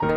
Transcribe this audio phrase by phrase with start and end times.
[0.00, 0.10] Hi,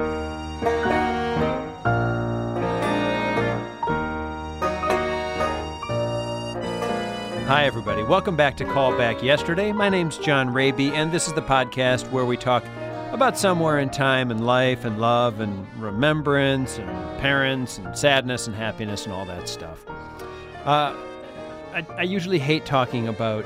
[7.66, 8.04] everybody.
[8.04, 9.72] Welcome back to Call Back Yesterday.
[9.72, 12.64] My name's John Rabe, and this is the podcast where we talk
[13.12, 18.56] about somewhere in time and life and love and remembrance and parents and sadness and
[18.56, 19.84] happiness and all that stuff.
[20.64, 20.96] Uh,
[21.74, 23.46] I, I usually hate talking about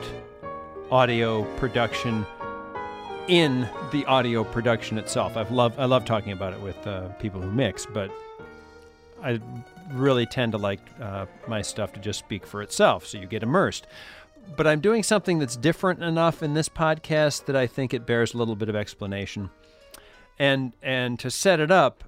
[0.91, 2.25] audio production
[3.27, 5.35] in the audio production itself.
[5.37, 8.11] I've loved, I love talking about it with uh, people who mix, but
[9.23, 9.39] I
[9.91, 13.43] really tend to like uh, my stuff to just speak for itself, so you get
[13.43, 13.87] immersed.
[14.55, 18.33] But I'm doing something that's different enough in this podcast that I think it bears
[18.33, 19.49] a little bit of explanation.
[20.37, 22.03] And and to set it up,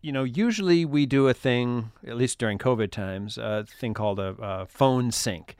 [0.00, 4.18] you know, usually we do a thing, at least during COVID times, a thing called
[4.18, 5.56] a, a phone sync.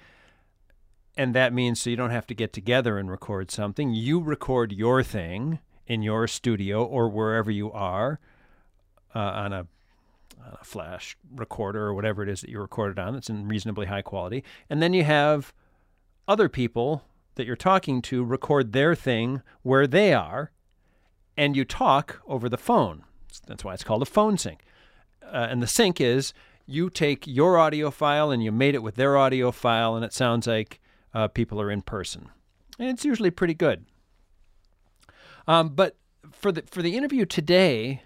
[1.21, 3.93] And that means so you don't have to get together and record something.
[3.93, 8.19] You record your thing in your studio or wherever you are
[9.15, 9.67] uh, on a
[10.43, 14.01] a flash recorder or whatever it is that you recorded on that's in reasonably high
[14.01, 14.43] quality.
[14.71, 15.53] And then you have
[16.27, 20.53] other people that you're talking to record their thing where they are,
[21.37, 23.05] and you talk over the phone.
[23.47, 24.61] That's why it's called a phone sync.
[25.23, 26.33] Uh, and the sync is
[26.65, 30.15] you take your audio file and you mate it with their audio file, and it
[30.15, 30.81] sounds like
[31.15, 32.29] uh, people are in person.
[32.79, 33.87] And it's usually pretty good.
[35.47, 35.97] Um, but
[36.31, 38.03] for the for the interview today,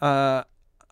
[0.00, 0.44] uh,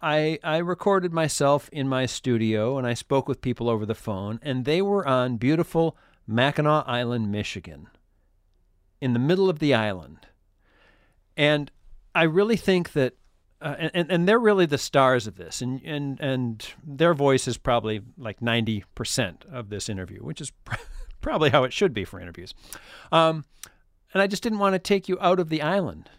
[0.03, 4.39] I I recorded myself in my studio and I spoke with people over the phone,
[4.43, 7.89] and they were on beautiful Mackinac Island, Michigan,
[9.01, 10.27] in the middle of the island.
[11.37, 11.71] And
[12.15, 13.15] I really think that,
[13.63, 17.57] uh, and and they're really the stars of this, and and and their voice is
[17.57, 20.53] probably like ninety percent of this interview, which is
[21.21, 22.55] probably how it should be for interviews.
[23.13, 23.45] Um,
[24.13, 26.11] and I just didn't want to take you out of the island.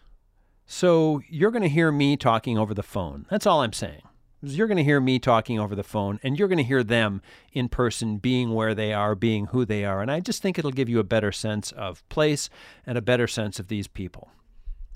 [0.66, 3.26] So you're going to hear me talking over the phone.
[3.28, 4.02] That's all I'm saying.
[4.42, 7.20] You're going to hear me talking over the phone, and you're going to hear them
[7.52, 10.00] in person being where they are, being who they are.
[10.00, 12.48] And I just think it'll give you a better sense of place
[12.86, 14.30] and a better sense of these people.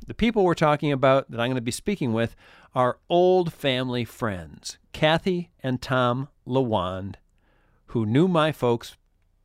[0.06, 2.36] The people we're talking about that I'm going to be speaking with
[2.74, 7.16] are old family friends, Kathy and Tom LaWand,
[7.86, 8.96] who knew my folks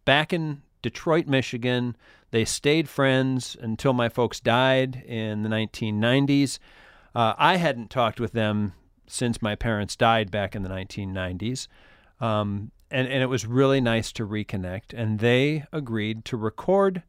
[0.09, 1.95] back in Detroit, Michigan.
[2.31, 6.57] They stayed friends until my folks died in the 1990s.
[7.13, 8.73] Uh, I hadn't talked with them
[9.05, 11.67] since my parents died back in the 1990s.
[12.19, 14.95] Um, and, and it was really nice to reconnect.
[14.95, 17.03] And they agreed to record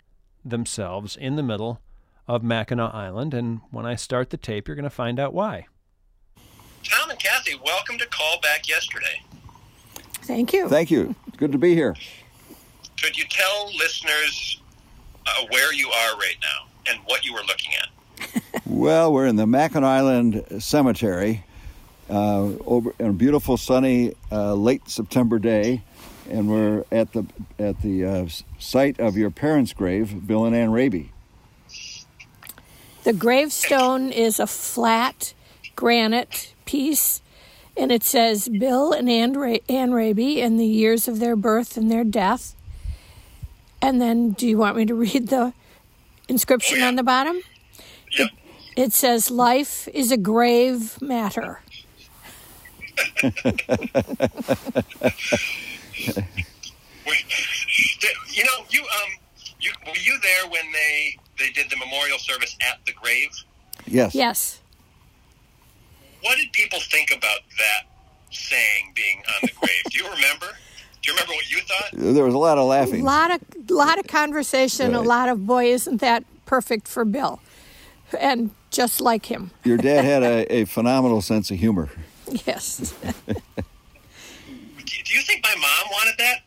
[0.44, 1.80] themselves in the middle
[2.28, 3.32] of Mackinac Island.
[3.32, 5.68] And when I start the tape, you're going to find out why.
[6.84, 9.22] Tom and Kathy, welcome to Call Back Yesterday.
[10.24, 10.68] Thank you.
[10.68, 11.14] Thank you.
[11.38, 11.96] Good to be here.
[13.02, 14.60] Could you tell listeners
[15.26, 18.62] uh, where you are right now and what you were looking at?
[18.66, 21.44] well, we're in the Mackinac Island Cemetery
[22.10, 25.82] uh, over on a beautiful sunny uh, late September day,
[26.28, 27.24] and we're at the
[27.58, 28.28] at the uh,
[28.58, 31.08] site of your parents' grave, Bill and Ann Rabe.
[33.04, 35.32] The gravestone is a flat
[35.74, 37.22] granite piece,
[37.76, 41.78] and it says Bill and Ann, Ra- Ann Rabe and the years of their birth
[41.78, 42.54] and their death.
[43.82, 45.52] And then, do you want me to read the
[46.28, 46.88] inscription Oh, yeah.
[46.88, 47.40] on the bottom?
[48.18, 48.30] Yep.
[48.76, 51.60] It says, Life is a grave matter.
[58.32, 59.10] You know, you um,
[59.60, 63.30] you were you there when they they did the memorial service at the grave?
[63.86, 64.14] Yes.
[64.14, 64.60] Yes.
[66.22, 67.88] What did people think about that
[68.30, 69.82] saying being on the grave?
[69.90, 70.46] Do you remember?
[71.02, 72.14] Do you remember what you thought?
[72.14, 73.00] There was a lot of laughing.
[73.00, 73.38] A laughing.
[73.38, 77.40] lot of, lot of conversation, a lot of, boy, isn't that perfect for Bill.
[78.18, 79.50] And just like him.
[79.64, 81.88] Your dad had a, a phenomenal sense of humor.
[82.46, 82.94] Yes.
[83.02, 83.12] Do
[84.84, 86.42] do you think my mom wanted that?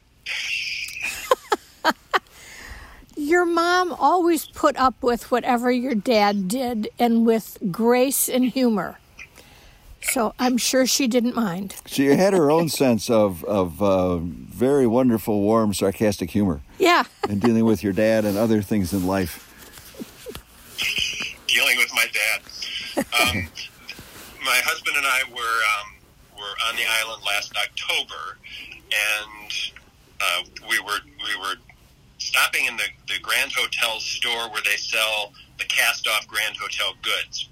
[3.15, 8.97] Your mom always put up with whatever your dad did and with grace and humor.
[10.11, 11.75] So I'm sure she didn't mind.
[11.85, 17.03] She had her own sense of of uh, very wonderful, warm, sarcastic humor Yeah.
[17.29, 19.49] in dealing with your dad and other things in life.
[21.47, 22.41] Dealing with my dad.
[22.97, 23.47] Um,
[24.43, 25.95] my husband and I were um,
[26.37, 28.37] were on the island last October,
[28.91, 29.53] and
[30.21, 31.55] uh, we were we were
[32.17, 36.93] stopping in the, the Grand Hotel store where they sell the cast off Grand Hotel
[37.01, 37.49] goods.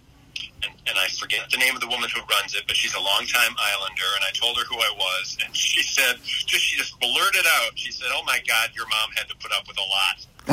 [0.63, 2.99] And, and I forget the name of the woman who runs it, but she's a
[2.99, 6.99] longtime Islander, and I told her who I was, and she said, just she just
[6.99, 9.87] blurted out, she said, "Oh my God, your mom had to put up with a
[9.87, 10.25] lot."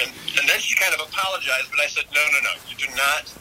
[0.00, 2.76] and, and then then she kind of apologized, but I said, no, no, no, you
[2.76, 3.32] do not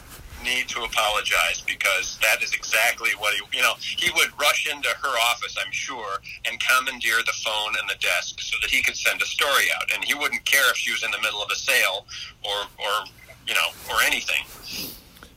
[0.43, 4.89] need to apologize because that is exactly what he, you know, he would rush into
[4.89, 6.17] her office, I'm sure,
[6.49, 9.89] and commandeer the phone and the desk so that he could send a story out.
[9.93, 12.05] And he wouldn't care if she was in the middle of a sale
[12.43, 13.05] or, or
[13.47, 14.45] you know, or anything.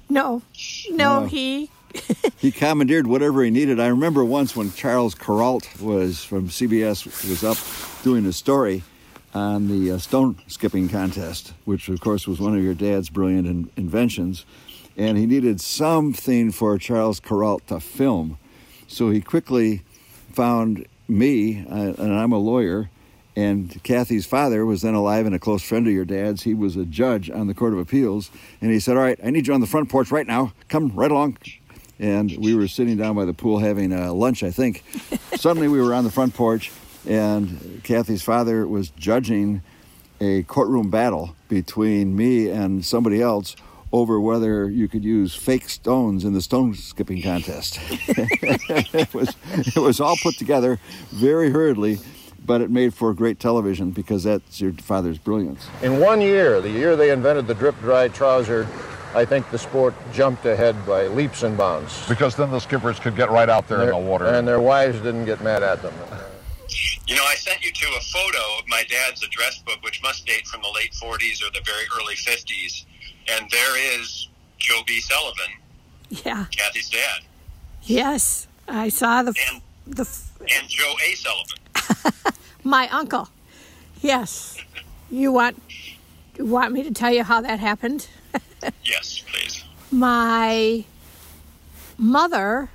[0.09, 0.43] No,
[0.91, 1.27] no, No.
[1.27, 1.71] he.
[2.39, 3.79] he commandeered whatever he needed.
[3.79, 7.59] I remember once when Charles Kuralt was from CBS was up
[8.03, 8.83] doing a story
[9.35, 13.47] on the uh, stone skipping contest, which of course was one of your dad's brilliant
[13.47, 14.45] in- inventions,
[14.97, 18.39] and he needed something for Charles Kuralt to film.
[18.87, 19.83] So he quickly
[20.33, 22.91] found me, uh, and I'm a lawyer,
[23.35, 26.43] and Kathy's father was then alive and a close friend of your dad's.
[26.43, 28.31] He was a judge on the Court of Appeals,
[28.61, 30.53] and he said, "All right, I need you on the front porch right now.
[30.69, 31.39] Come right along."
[31.99, 34.85] And we were sitting down by the pool having uh, lunch, I think.
[35.37, 36.71] Suddenly, we were on the front porch,
[37.09, 39.63] and Kathy's father was judging
[40.21, 43.57] a courtroom battle between me and somebody else
[43.93, 47.79] over whether you could use fake stones in the stone skipping contest.
[47.91, 50.79] it was it was all put together
[51.11, 51.99] very hurriedly,
[52.45, 55.69] but it made for great television because that's your father's brilliance.
[55.83, 58.67] In one year, the year they invented the drip dry trouser,
[59.15, 62.09] I think the sport jumped ahead by leaps and bounds.
[62.09, 64.27] Because then the skippers could get right out there in the water.
[64.27, 65.93] And their wives didn't get mad at them.
[67.07, 70.25] You know, I sent you to a photo of my dad's address book, which must
[70.25, 72.87] date from the late 40s or the very early 50s.
[73.31, 74.29] And there is
[74.59, 75.01] Joe B.
[75.01, 75.53] Sullivan,
[76.11, 76.47] Yeah.
[76.57, 77.23] Kathy's dad,
[77.85, 81.15] Yes, I saw the and, the f- and Joe A.
[81.15, 82.13] Sullivan.
[82.65, 83.29] my uncle.
[84.01, 84.57] Yes.
[85.11, 85.61] You want
[86.39, 88.09] you want me to tell you how that happened?
[88.85, 89.65] Yes, please.
[89.91, 90.85] My
[91.99, 92.71] mother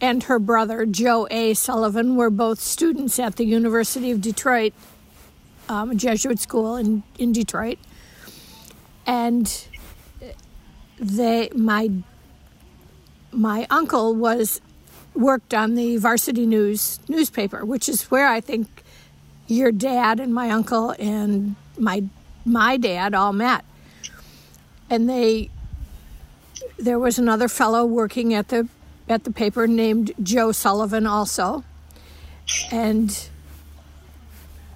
[0.00, 1.54] and her brother, Joe A.
[1.54, 4.74] Sullivan, were both students at the University of Detroit,
[5.70, 7.78] um, a Jesuit school in, in Detroit.
[9.06, 9.66] And
[11.02, 11.90] they, my,
[13.32, 14.60] my uncle was
[15.14, 18.82] worked on the Varsity News newspaper, which is where I think
[19.46, 22.04] your dad and my uncle and my
[22.44, 23.64] my dad all met.
[24.88, 25.50] And they
[26.78, 28.68] there was another fellow working at the
[29.08, 31.64] at the paper named Joe Sullivan also.
[32.70, 33.28] And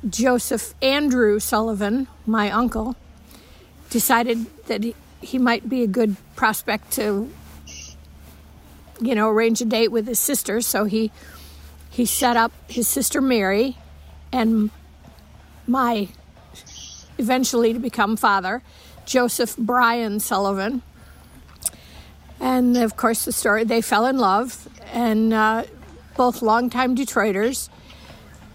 [0.09, 2.97] Joseph Andrew Sullivan, my uncle,
[3.91, 7.31] decided that he, he might be a good prospect to
[9.01, 10.61] you know arrange a date with his sister.
[10.61, 11.11] So he
[11.91, 13.77] he set up his sister Mary
[14.33, 14.71] and
[15.67, 16.09] my
[17.19, 18.63] eventually to become father
[19.07, 20.83] Joseph Bryan Sullivan.
[22.41, 25.65] And of course the story they fell in love and uh,
[26.17, 27.69] both longtime Detroiters.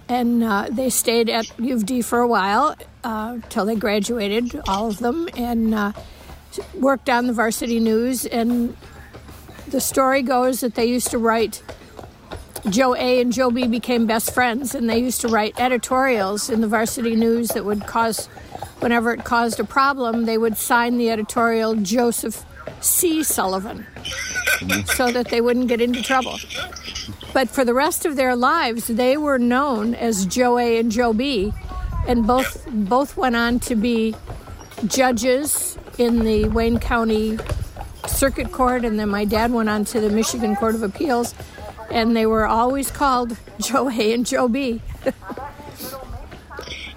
[0.07, 4.59] And uh, they stayed at U of D for a while uh, till they graduated
[4.67, 5.29] all of them.
[5.37, 5.93] And uh,
[6.75, 8.75] worked on the varsity news and
[9.67, 11.63] the story goes that they used to write
[12.69, 16.61] Joe A and Joe B became best friends, and they used to write editorials in
[16.61, 18.27] the varsity news that would cause,
[18.79, 22.45] whenever it caused a problem, they would sign the editorial Joseph
[22.81, 23.23] C.
[23.23, 24.85] Sullivan mm-hmm.
[24.85, 26.37] so that they wouldn't get into trouble.
[27.33, 31.13] But for the rest of their lives, they were known as Joe A and Joe
[31.13, 31.53] B,
[32.07, 34.15] and both both went on to be
[34.85, 37.37] judges in the Wayne County
[38.07, 41.35] Circuit Court, and then my dad went on to the Michigan Court of Appeals,
[41.91, 44.81] and they were always called Joe A and Joe B.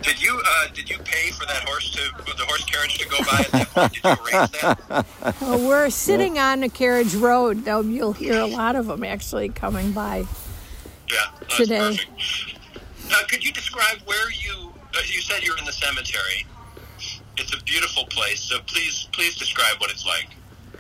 [0.03, 3.09] Did you uh, did you pay for that horse to for the horse carriage to
[3.09, 3.93] go by at that point?
[3.93, 5.07] Did you arrange that?
[5.41, 9.49] Well, we're sitting on a carriage road, though you'll hear a lot of them actually
[9.49, 10.25] coming by.
[11.11, 11.79] Yeah, Today.
[11.79, 12.59] perfect.
[13.11, 14.73] Uh, could you describe where you?
[14.95, 16.47] Uh, you said you're in the cemetery.
[17.37, 18.41] It's a beautiful place.
[18.41, 20.29] So please, please describe what it's like.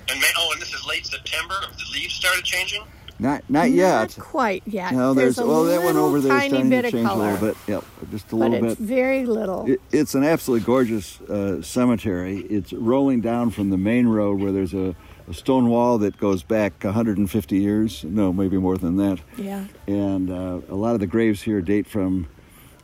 [0.08, 1.54] And may, oh, and this is late September.
[1.60, 2.84] The leaves started changing.
[3.18, 4.16] Not not yet.
[4.18, 4.92] Not quite yet.
[4.92, 6.92] No, there's, a well that one little over there is tiny starting bit to of
[6.92, 7.56] change color, a little bit.
[7.68, 8.86] Yep, just a but little it's bit.
[8.88, 9.70] very little.
[9.70, 12.38] It, it's an absolutely gorgeous uh, cemetery.
[12.50, 14.96] It's rolling down from the main road where there's a,
[15.30, 18.02] a stone wall that goes back 150 years.
[18.02, 19.20] No, maybe more than that.
[19.36, 19.64] yeah.
[19.86, 22.26] And uh, a lot of the graves here date from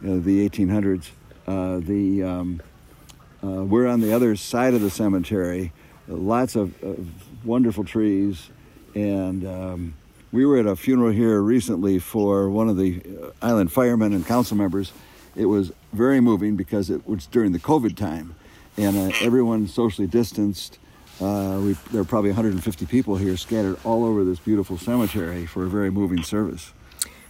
[0.02, 1.10] uh, the 1800s.
[1.48, 2.62] Uh, the um,
[3.42, 5.72] uh, we're on the other side of the cemetery.
[6.08, 7.08] Lots of, of
[7.44, 8.50] wonderful trees,
[8.94, 9.94] and um,
[10.32, 14.26] we were at a funeral here recently for one of the uh, island firemen and
[14.26, 14.92] council members.
[15.36, 18.34] It was very moving because it was during the COVID time,
[18.76, 20.78] and uh, everyone socially distanced.
[21.20, 25.64] Uh, we, there are probably 150 people here scattered all over this beautiful cemetery for
[25.64, 26.72] a very moving service.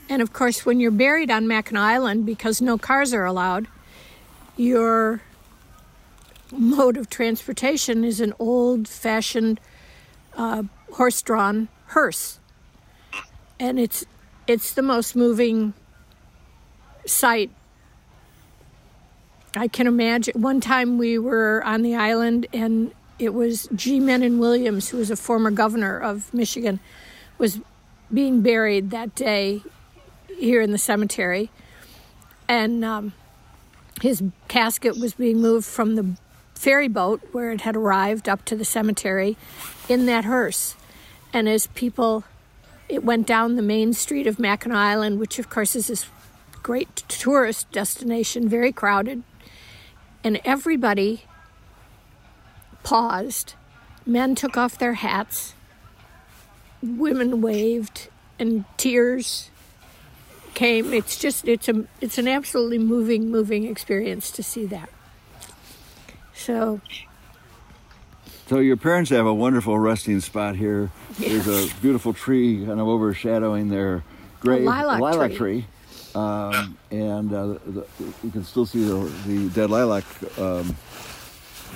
[0.09, 3.69] And of course, when you're buried on Mackinac Island, because no cars are allowed,
[4.57, 5.21] you're
[6.53, 9.61] mode of transportation is an old fashioned
[10.37, 12.39] uh, horse drawn hearse.
[13.59, 14.05] And it's
[14.47, 15.75] it's the most moving
[17.07, 17.51] sight
[19.57, 20.41] I can imagine.
[20.41, 24.01] One time we were on the island and it was G.
[24.01, 26.81] Mennen Williams, who was a former governor of Michigan,
[27.37, 27.61] was
[28.13, 29.63] being buried that day
[30.39, 31.51] here in the cemetery.
[32.49, 33.13] And um,
[34.01, 36.17] his casket was being moved from the
[36.61, 39.35] ferry boat where it had arrived up to the cemetery
[39.89, 40.75] in that hearse.
[41.33, 42.25] And as people,
[42.87, 46.05] it went down the main street of Mackinac Island, which of course is this
[46.63, 49.23] great tourist destination, very crowded.
[50.23, 51.23] And everybody
[52.83, 53.55] paused.
[54.05, 55.55] Men took off their hats.
[56.83, 59.49] Women waved, and tears
[60.53, 60.93] came.
[60.93, 64.91] It's just it's a it's an absolutely moving, moving experience to see that.
[66.35, 66.81] So
[68.49, 70.91] So your parents have a wonderful resting spot here.
[71.19, 74.03] There's a beautiful tree kind of overshadowing their
[74.41, 75.67] grave, lilac tree.
[76.15, 77.87] Um, and uh, the,
[78.25, 78.97] you can still see the,
[79.27, 80.05] the dead lilac
[80.39, 80.75] um,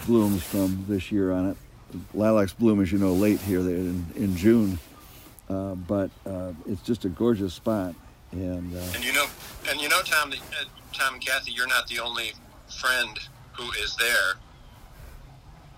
[0.07, 1.57] blooms from this year on it.
[2.13, 4.81] Lilacs bloom, as you know, late here in, in June,
[5.49, 7.95] uh, but uh, it's just a gorgeous spot.
[8.33, 9.27] And, uh, And you know,
[9.71, 12.33] and you know, Tom, uh, Tom and Kathy, you're not the only
[12.81, 13.17] friend
[13.53, 14.35] who is there.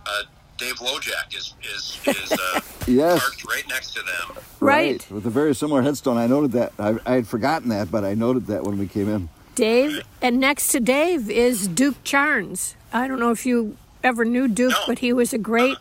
[0.08, 0.22] Uh,
[0.58, 3.20] Dave Wojak is is is uh, Yes.
[3.20, 4.42] parked right next to them.
[4.60, 5.06] Right.
[5.10, 6.16] with a very similar headstone.
[6.16, 6.72] I noted that.
[6.78, 9.28] I, I had forgotten that, but I noted that when we came in.
[9.54, 12.74] Dave, and next to Dave is Duke Charnes.
[12.92, 14.78] I don't know if you ever knew Duke, No.
[14.86, 15.76] but he was a great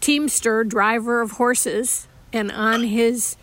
[0.00, 2.06] teamster, driver of horses.
[2.32, 3.36] And on his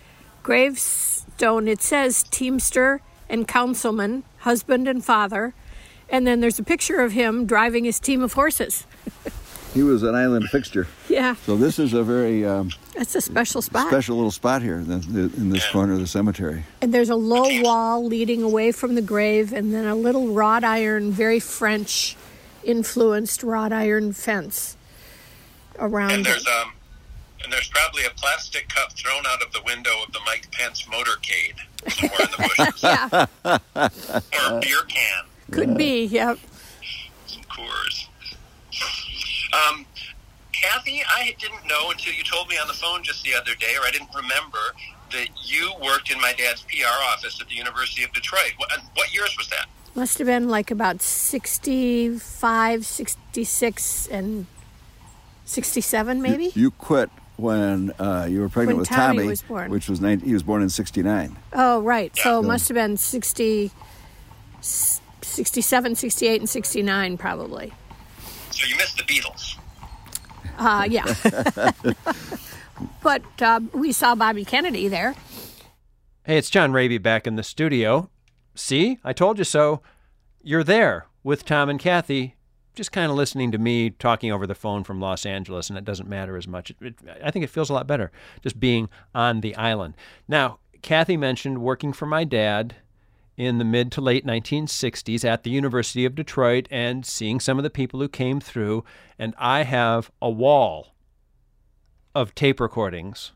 [0.43, 5.53] gravestone, it says teamster and councilman, husband and father.
[6.09, 8.85] And then there's a picture of him driving his team of horses.
[9.73, 10.87] He was an island fixture.
[11.07, 13.87] Yeah, So this is a very um, that's a special spot.
[13.87, 16.63] special little spot here in, the, in this corner of the cemetery.
[16.81, 20.65] And there's a low wall leading away from the grave, and then a little wrought
[20.65, 22.17] iron, very French
[22.65, 24.75] influenced wrought iron fence
[25.79, 26.25] around And it.
[26.25, 26.73] there's um,
[27.43, 30.83] and there's probably a plastic cup thrown out of the window of the Mike Pence
[30.83, 31.55] motorcade
[31.89, 32.83] somewhere in the bushes,
[34.43, 36.05] Yeah, or a beer can, could be.
[36.05, 36.37] Yep.
[37.25, 38.00] some Coors.
[39.53, 39.85] Um,
[40.51, 43.75] Kathy, I didn't know until you told me on the phone just the other day,
[43.79, 44.59] or I didn't remember
[45.11, 48.53] that you worked in my dad's PR office at the University of Detroit.
[48.57, 49.65] What, and what years was that?
[49.95, 54.45] Must have been like about 65, 66, and
[55.45, 56.51] 67, maybe?
[56.55, 59.71] You quit when uh, you were pregnant When with Tommy Tommy, was born.
[59.71, 61.35] which was 19, he was born in '69.
[61.53, 62.15] Oh, right.
[62.15, 63.71] So it must have been 60,
[64.61, 67.73] 67, 68, and 69, probably.
[68.61, 69.57] So you missed the Beatles.
[70.59, 71.93] Uh, yeah.
[73.03, 75.15] but uh, we saw Bobby Kennedy there.
[76.25, 78.11] Hey, it's John Rabe back in the studio.
[78.53, 79.81] See, I told you so.
[80.43, 82.35] You're there with Tom and Kathy,
[82.75, 85.85] just kind of listening to me talking over the phone from Los Angeles, and it
[85.85, 86.69] doesn't matter as much.
[86.69, 88.11] It, it, I think it feels a lot better
[88.43, 89.95] just being on the island.
[90.27, 92.75] Now, Kathy mentioned working for my dad
[93.41, 97.63] in the mid to late 1960s at the University of Detroit and seeing some of
[97.63, 98.83] the people who came through,
[99.17, 100.93] and I have a wall
[102.13, 103.31] of tape recordings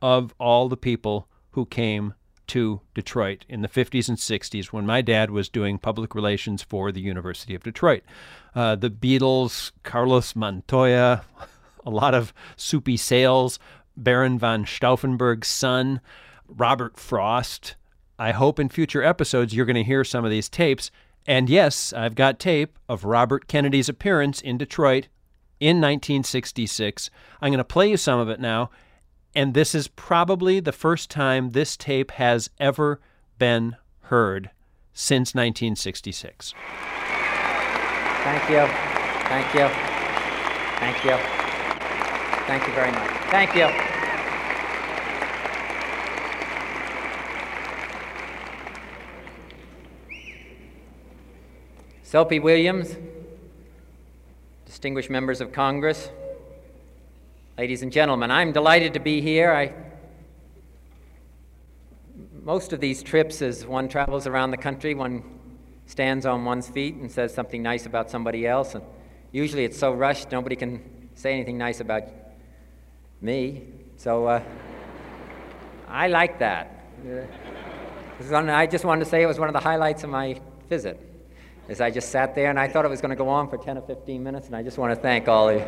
[0.00, 2.14] of all the people who came
[2.46, 6.90] to Detroit in the 50s and 60s when my dad was doing public relations for
[6.90, 8.04] the University of Detroit.
[8.54, 11.22] Uh, the Beatles, Carlos Montoya,
[11.84, 13.58] a lot of soupy sales,
[13.94, 16.00] Baron von Stauffenberg's son,
[16.48, 17.74] Robert Frost.
[18.18, 20.90] I hope in future episodes you're going to hear some of these tapes.
[21.26, 25.08] And yes, I've got tape of Robert Kennedy's appearance in Detroit
[25.60, 27.10] in 1966.
[27.40, 28.70] I'm going to play you some of it now.
[29.34, 33.00] And this is probably the first time this tape has ever
[33.38, 34.50] been heard
[34.92, 36.54] since 1966.
[38.24, 38.66] Thank you.
[39.28, 39.68] Thank you.
[40.78, 41.16] Thank you.
[42.46, 43.10] Thank you very much.
[43.30, 43.97] Thank you.
[52.08, 52.96] Soapy Williams,
[54.64, 56.08] distinguished members of Congress,
[57.58, 59.52] ladies and gentlemen, I'm delighted to be here.
[59.52, 59.74] I,
[62.42, 65.22] most of these trips, as one travels around the country, one
[65.84, 68.82] stands on one's feet and says something nice about somebody else, and
[69.30, 72.04] usually it's so rushed nobody can say anything nice about
[73.20, 73.64] me.
[73.98, 74.42] So uh,
[75.86, 76.86] I like that.
[77.06, 81.07] Uh, I just wanted to say it was one of the highlights of my visit.
[81.68, 83.58] As I just sat there, and I thought it was going to go on for
[83.58, 85.66] 10 or 15 minutes, and I just want to thank all of you.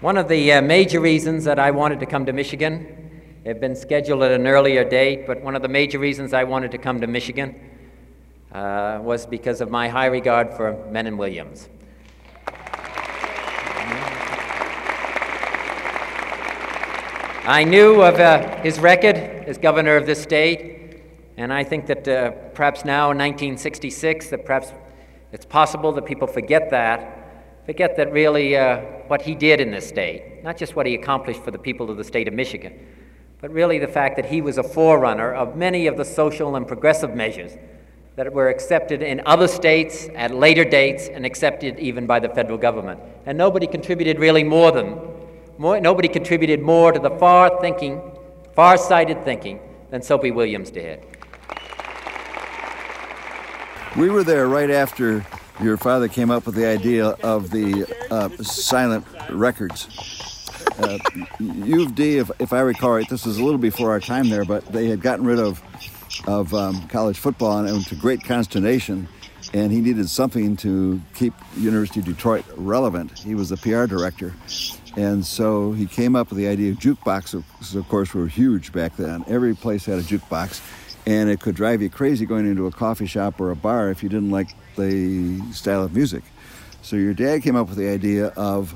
[0.00, 3.60] One of the uh, major reasons that I wanted to come to Michigan, it had
[3.60, 6.78] been scheduled at an earlier date, but one of the major reasons I wanted to
[6.78, 7.54] come to Michigan
[8.50, 11.68] uh, was because of my high regard for Mennen Williams.
[17.50, 21.02] I knew of uh, his record as governor of this state,
[21.36, 24.72] and I think that uh, perhaps now in 1966, that perhaps
[25.32, 28.76] it's possible that people forget that forget that really uh,
[29.08, 31.96] what he did in this state, not just what he accomplished for the people of
[31.96, 32.72] the state of Michigan,
[33.40, 36.68] but really the fact that he was a forerunner of many of the social and
[36.68, 37.56] progressive measures
[38.14, 42.58] that were accepted in other states at later dates and accepted even by the federal
[42.58, 43.00] government.
[43.26, 45.00] And nobody contributed really more than,
[45.60, 48.00] more, nobody contributed more to the far thinking,
[48.54, 51.04] far-sighted thinking than Soapy Williams did.
[53.96, 55.24] We were there right after
[55.62, 59.86] your father came up with the idea of the uh, silent records.
[60.78, 60.98] Uh,
[61.38, 64.30] U of D, if, if I recall right, this was a little before our time
[64.30, 65.62] there, but they had gotten rid of
[66.26, 69.08] of um, college football, and, and to great consternation,
[69.52, 73.18] and he needed something to keep University of Detroit relevant.
[73.18, 74.34] He was the PR director,
[74.96, 77.74] and so he came up with the idea of jukeboxes.
[77.74, 79.24] Of course, were huge back then.
[79.26, 80.60] Every place had a jukebox,
[81.06, 84.02] and it could drive you crazy going into a coffee shop or a bar if
[84.02, 86.22] you didn't like the style of music.
[86.82, 88.74] So your dad came up with the idea of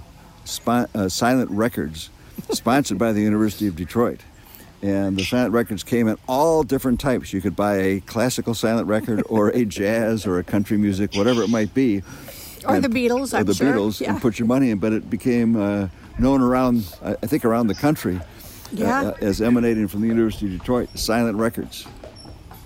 [0.66, 2.10] uh, silent records,
[2.50, 4.20] sponsored by the University of Detroit.
[4.84, 7.32] And the silent records came in all different types.
[7.32, 11.42] You could buy a classical silent record, or a jazz, or a country music, whatever
[11.42, 12.02] it might be.
[12.66, 13.72] Or and, the Beatles, or I'm the sure.
[13.72, 14.12] Beatles, yeah.
[14.12, 14.78] and put your money in.
[14.78, 15.88] But it became uh,
[16.18, 18.20] known around, I think, around the country uh,
[18.72, 19.02] yeah.
[19.04, 21.86] uh, as emanating from the University of Detroit, silent records.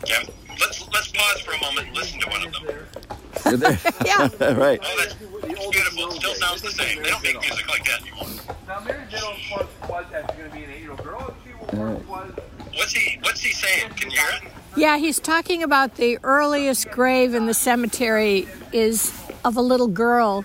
[0.05, 0.25] Yeah.
[0.59, 3.79] Let's let's pause for a moment and listen to one of them.
[4.05, 4.29] yeah.
[4.55, 4.81] right.
[4.83, 6.09] Oh, that's, that's beautiful.
[6.09, 7.01] It still sounds the same.
[7.01, 8.27] They don't make music like that anymore.
[8.67, 11.37] Now, Mary Diddle, of was going to be an eight-year-old girl.
[11.71, 12.33] She was, was.
[12.75, 13.91] What's he What's he saying?
[13.95, 14.53] Can you hear it?
[14.77, 19.13] Yeah, he's talking about the earliest grave in the cemetery is
[19.45, 20.45] of a little girl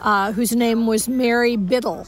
[0.00, 2.06] uh, whose name was Mary Biddle.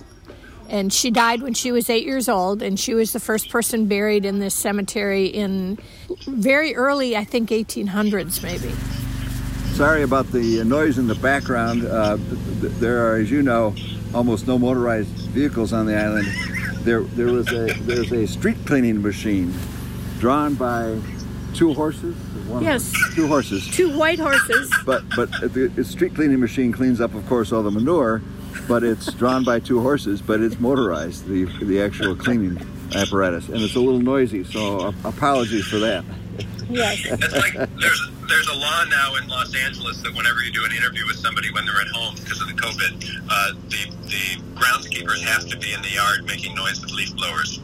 [0.68, 3.86] And she died when she was eight years old, and she was the first person
[3.86, 5.78] buried in this cemetery in
[6.26, 8.74] very early, I think, 1800s, maybe.
[9.74, 11.84] Sorry about the noise in the background.
[11.84, 12.16] Uh,
[12.80, 13.74] there are, as you know,
[14.14, 16.26] almost no motorized vehicles on the island.
[16.87, 19.53] There, there was a there's a street cleaning machine
[20.20, 20.96] drawn by
[21.53, 22.14] two horses.
[22.46, 23.68] One, yes, two horses.
[23.68, 24.72] Two white horses.
[24.85, 28.22] But but the street cleaning machine cleans up, of course, all the manure.
[28.68, 31.27] But it's drawn by two horses, but it's motorized.
[31.27, 34.44] The the actual cleaning apparatus, and it's a little noisy.
[34.44, 36.05] So apologies for that.
[36.68, 37.07] Yes.
[37.11, 40.72] It's like there's there's a law now in Los Angeles that whenever you do an
[40.72, 45.22] interview with somebody when they're at home because of the COVID, uh, the the groundskeepers
[45.22, 47.61] have to be in the yard making noise with leaf blowers.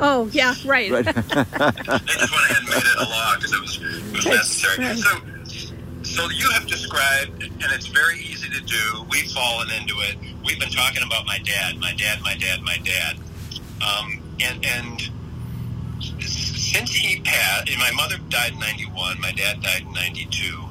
[0.00, 0.90] Oh yeah, right.
[0.90, 1.04] right.
[1.04, 4.86] they just went ahead and made it a law because it was it was necessary.
[4.86, 4.96] Right.
[4.96, 5.08] So.
[6.02, 9.06] So you have described, and it's very easy to do.
[9.10, 10.16] We've fallen into it.
[10.44, 13.18] We've been talking about my dad, my dad, my dad, my dad,
[13.86, 15.10] um, and and
[16.68, 20.64] since he passed, and my mother died in 91, my dad died in 92.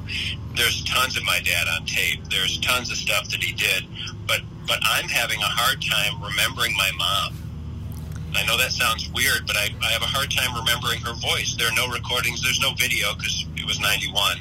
[0.54, 2.24] There's tons of my dad on tape.
[2.30, 3.84] There's tons of stuff that he did,
[4.26, 7.38] but but I'm having a hard time remembering my mom.
[8.34, 11.56] I know that sounds weird, but I, I have a hard time remembering her voice.
[11.56, 12.42] There are no recordings.
[12.42, 14.38] There's no video because it was 91.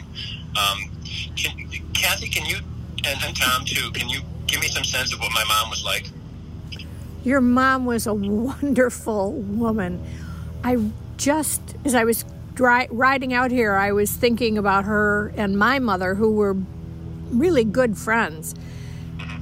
[0.58, 0.92] Um,
[1.36, 2.58] can, Kathy, can you,
[3.06, 5.84] and, and Tom too, can you give me some sense of what my mom was
[5.86, 6.10] like?
[7.24, 10.04] Your mom was a wonderful woman.
[10.64, 10.78] I
[11.18, 15.80] just as I was dry, riding out here, I was thinking about her and my
[15.80, 16.56] mother, who were
[17.32, 18.56] really good friends,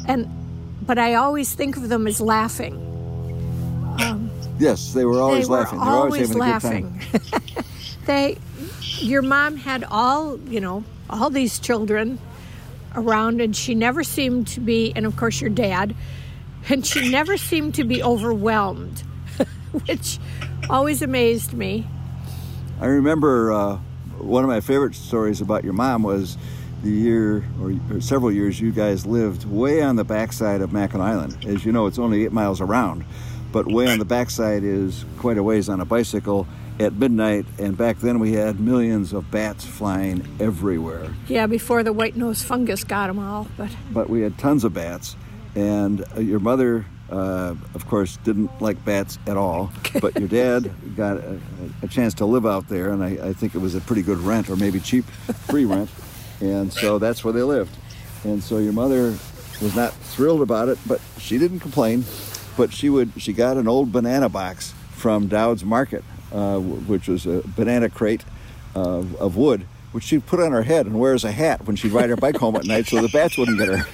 [0.07, 0.27] and
[0.81, 2.75] but I always think of them as laughing.
[3.99, 5.79] Um, yes, they were always they were laughing.
[5.79, 7.01] Always they were always laughing.
[7.13, 7.65] a good time.
[8.05, 8.37] they,
[8.99, 12.19] your mom had all you know, all these children
[12.95, 15.95] around, and she never seemed to be, and of course your dad,
[16.69, 19.03] and she never seemed to be overwhelmed,
[19.87, 20.19] which
[20.69, 21.87] always amazed me.
[22.79, 23.77] I remember uh,
[24.17, 26.37] one of my favorite stories about your mom was
[26.83, 31.07] the year or, or, several years you guys lived way on the backside of Mackinac
[31.07, 31.45] Island.
[31.45, 33.05] As you know, it's only eight miles around,
[33.51, 36.47] but way on the backside is quite a ways on a bicycle
[36.79, 37.45] at midnight.
[37.57, 41.13] And back then we had millions of bats flying everywhere.
[41.27, 44.73] Yeah, before the white nose fungus got them all, but but we had tons of
[44.73, 45.15] bats.
[45.55, 49.71] And uh, your mother uh, of course, didn't like bats at all.
[50.01, 51.39] But your dad got a,
[51.83, 54.17] a chance to live out there, and I, I think it was a pretty good
[54.19, 55.89] rent, or maybe cheap, free rent.
[56.41, 57.73] And so that's where they lived.
[58.25, 59.17] And so your mother
[59.61, 62.03] was not thrilled about it, but she didn't complain.
[62.57, 67.25] But she would she got an old banana box from Doud's Market, uh, which was
[67.25, 68.25] a banana crate
[68.75, 71.77] uh, of wood, which she'd put on her head and wear as a hat when
[71.77, 73.87] she'd ride her bike home at night, so the bats wouldn't get her.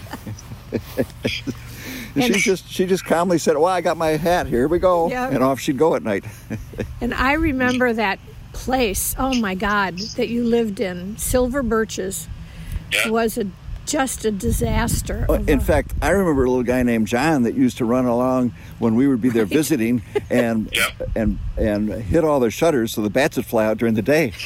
[2.15, 4.47] and she just she just calmly said, "Well, I got my hat.
[4.47, 5.31] Here we go," Yep.
[5.33, 6.25] and off she'd go at night.
[7.01, 8.19] And I remember that
[8.53, 12.27] place, oh my God, that you lived in, Silver Birches,
[12.91, 13.09] Yeah.
[13.09, 13.45] was a
[13.87, 15.25] just a disaster.
[15.27, 17.85] Oh, of In a- fact, I remember a little guy named John that used to
[17.85, 21.09] run along when we would be there visiting and Yep.
[21.15, 24.33] and and hit all the shutters so the bats would fly out during the day.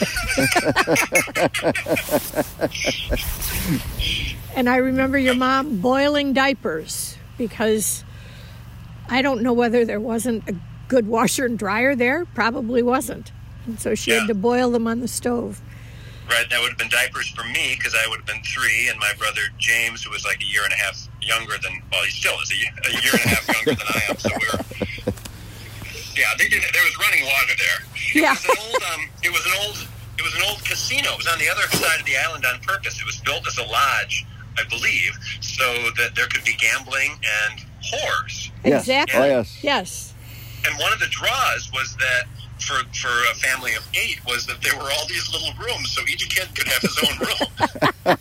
[4.55, 8.03] And I remember your mom boiling diapers because
[9.09, 10.55] I don't know whether there wasn't a
[10.87, 12.25] good washer and dryer there.
[12.25, 13.31] Probably wasn't.
[13.65, 14.19] And so she Yeah.
[14.21, 15.61] had to boil them on the stove.
[16.29, 18.97] Right, that would have been diapers for me because I would have been three, and
[18.99, 22.09] my brother James, who was like a year and a half younger than, well, he
[22.09, 24.17] still is a, ye- a year and a half younger than I am.
[24.17, 25.13] So we were,
[26.17, 27.79] yeah, they did, there was running water there.
[28.13, 28.33] Yeah.
[28.33, 31.11] It was an old, um, it was an old, it was an old casino.
[31.13, 32.97] It was on the other side of the island on purpose.
[32.99, 34.25] It was built as a lodge,
[34.57, 35.63] I believe, so
[35.97, 38.49] that there could be gambling and whores.
[38.63, 38.81] Yes.
[38.83, 39.19] Exactly.
[39.19, 39.63] Oh yes.
[39.63, 40.13] Yes.
[40.67, 42.23] And one of the draws was that
[42.59, 46.01] for for a family of eight was that there were all these little rooms, so
[46.03, 47.47] each kid could have his own room.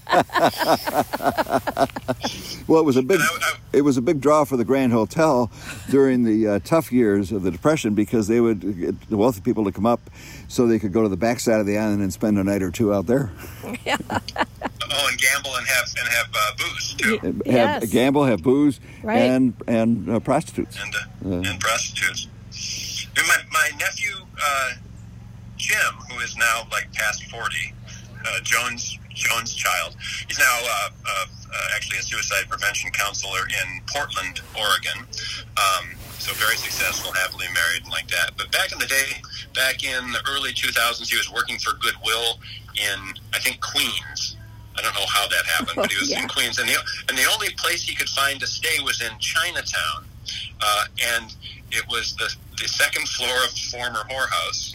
[2.66, 4.92] Well, it was a big I- I- it was a big draw for the Grand
[4.92, 5.50] Hotel
[5.90, 9.64] during the uh, tough years of the Depression because they would get the wealthy people
[9.64, 10.00] to come up
[10.48, 12.70] so they could go to the backside of the island and spend a night or
[12.70, 13.30] two out there.
[14.96, 17.90] Oh, and gamble and have and have uh, booze too, Have Yes.
[17.90, 19.18] gamble, have booze, Right.
[19.22, 20.76] and and uh, prostitutes.
[20.80, 22.28] and uh, and prostitutes.
[23.16, 24.70] And my my nephew uh,
[25.56, 27.72] Jim, who is now like past forty,
[28.26, 29.96] uh, Jones Jones' child.
[30.28, 35.06] He's now uh, uh, uh, actually a suicide prevention counselor in Portland, Oregon.
[35.56, 38.32] Um, so very successful, happily married, and like that.
[38.36, 39.22] But back in the day,
[39.54, 42.40] back in the early 2000s, he was working for Goodwill
[42.74, 42.98] in
[43.32, 44.23] I think Queens.
[44.76, 46.22] I don't know how that happened, but he was Yeah.
[46.22, 46.76] in Queens, and the
[47.08, 50.04] and the only place he could find to stay was in Chinatown,
[50.60, 50.84] uh,
[51.14, 51.34] and
[51.70, 54.72] it was the the second floor of the former whorehouse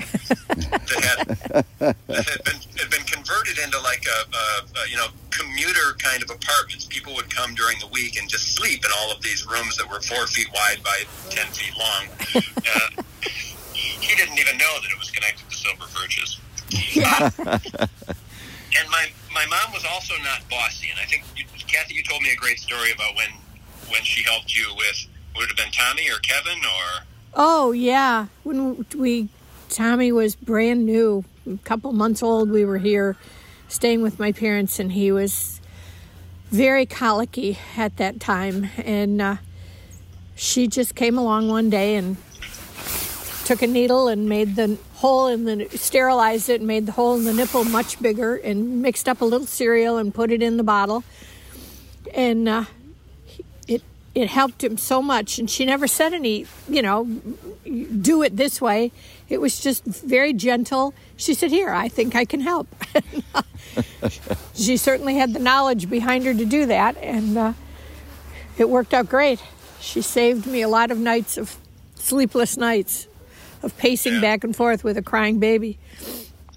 [0.48, 5.08] that had that had been had been converted into like a, a, a you know
[5.32, 6.86] commuter kind of apartments.
[6.86, 9.90] People would come during the week and just sleep in all of these rooms that
[9.90, 12.08] were four feet wide by ten feet long.
[12.36, 13.02] Uh,
[13.74, 16.40] he didn't even know that it was connected to Silver Birches.
[18.78, 22.22] and my my mom was also not bossy, and I think you, Kathy, you told
[22.22, 23.30] me a great story about when
[23.90, 27.04] when she helped you with would it have been Tommy or Kevin or?
[27.34, 29.30] Oh yeah, when we
[29.70, 33.16] Tommy was brand new, a couple months old, we were here
[33.68, 35.62] staying with my parents, and he was
[36.50, 39.36] very colicky at that time, and uh,
[40.36, 42.18] she just came along one day and
[43.46, 47.16] took a needle and made the hole in the sterilized it and made the hole
[47.16, 50.58] in the nipple much bigger and mixed up a little cereal and put it in
[50.58, 51.06] the bottle.
[52.14, 52.66] And uh,
[53.66, 53.82] it
[54.14, 57.06] it helped him so much and she never said any you know
[58.02, 58.92] do it this way.
[59.30, 60.94] It was just very gentle.
[61.16, 62.68] She said here i think i can help.
[64.54, 67.54] She certainly had the knowledge behind her to do that and uh,
[68.58, 69.42] it worked out great.
[69.80, 71.56] She saved me a lot of nights of
[71.96, 73.09] sleepless nights
[73.64, 74.22] of pacing Yeah.
[74.22, 75.78] back and forth with a crying baby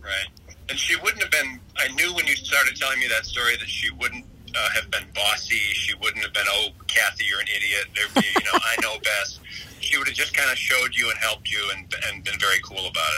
[0.03, 0.29] Right.
[0.69, 3.69] And she wouldn't have been, I knew when you started telling me that story that
[3.69, 5.57] she wouldn't uh, have been bossy.
[5.57, 7.87] She wouldn't have been, oh, Kathy, you're an idiot.
[7.95, 9.41] There'd be, you know, I know best.
[9.81, 12.59] She would have just kind of showed you and helped you and, and been very
[12.63, 13.13] cool about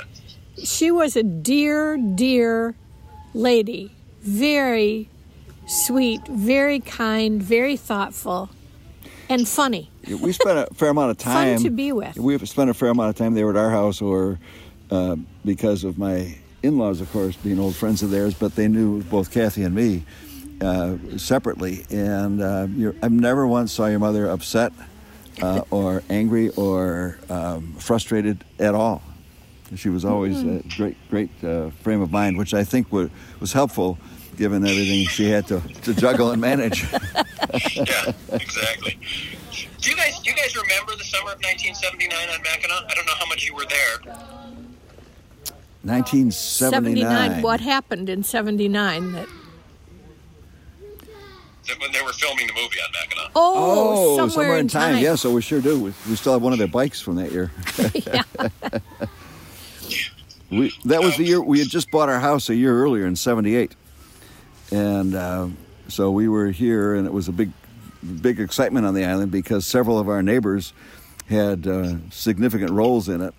[0.57, 0.67] it.
[0.67, 2.75] she was a dear, dear
[3.35, 3.93] lady.
[4.21, 5.09] Very
[5.67, 8.51] sweet, very kind, very thoughtful,
[9.29, 9.91] and funny.
[10.21, 11.35] We spent a fair amount of time.
[11.35, 12.17] Fun time to be with.
[12.17, 14.39] We've spent a fair amount of time there at our house, or
[14.91, 18.35] uh, because of my in-laws, of course, being old friends of theirs.
[18.35, 20.05] But they knew both Kathy and me
[20.61, 24.73] uh, separately, and uh, you're, I've never once saw your mother upset
[25.43, 29.03] uh, or angry or um, frustrated at all.
[29.77, 30.69] She was always Mm-hmm.
[30.71, 33.09] a great, great uh, frame of mind, which I think wa-
[33.41, 33.99] was helpful
[34.37, 36.85] given everything she had to, to juggle and manage.
[37.75, 38.99] yeah, exactly.
[39.85, 42.85] Do you guys, do you guys remember the summer of 1979 on Mackinac?
[42.91, 43.99] I don't know how much you were there.
[45.83, 47.05] 1979.
[47.05, 47.43] 79.
[47.43, 49.29] What happened in 79 that
[51.69, 53.31] that when they were filming the movie on Mackinac.
[53.37, 54.99] Oh, somewhere, in time.
[54.99, 55.79] Yeah, so we sure do.
[55.79, 57.51] We, we still have one of their bikes from that year.
[60.51, 63.17] we that was the year we had just bought our house a year earlier in
[63.17, 63.75] '78,
[64.73, 65.49] and uh,
[65.89, 67.51] so we were here, and it was a big,
[68.05, 70.73] big excitement on the island because several of our neighbors
[71.29, 73.35] had uh, significant roles in it.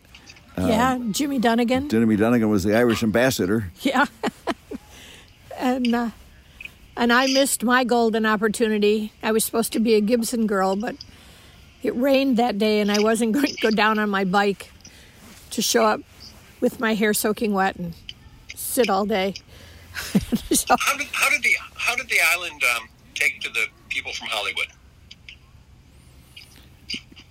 [0.58, 1.90] yeah, Jimmy Dunnigan.
[1.90, 3.72] Jimmy Dunnigan was the Irish ambassador.
[3.82, 4.06] Yeah.
[5.60, 6.10] and uh,
[6.98, 9.12] and I missed my golden opportunity.
[9.22, 10.96] I was supposed to be a Gibson girl, but
[11.84, 14.72] it rained that day, and I wasn't going to go down on my bike
[15.52, 16.02] to show up
[16.62, 17.94] with my hair soaking wet and
[18.56, 19.36] sit all day.
[20.52, 24.12] so, How did, how did the how did the island um, take to the people
[24.14, 24.68] from Hollywood?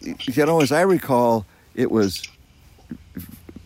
[0.00, 2.22] you know, as I recall, it was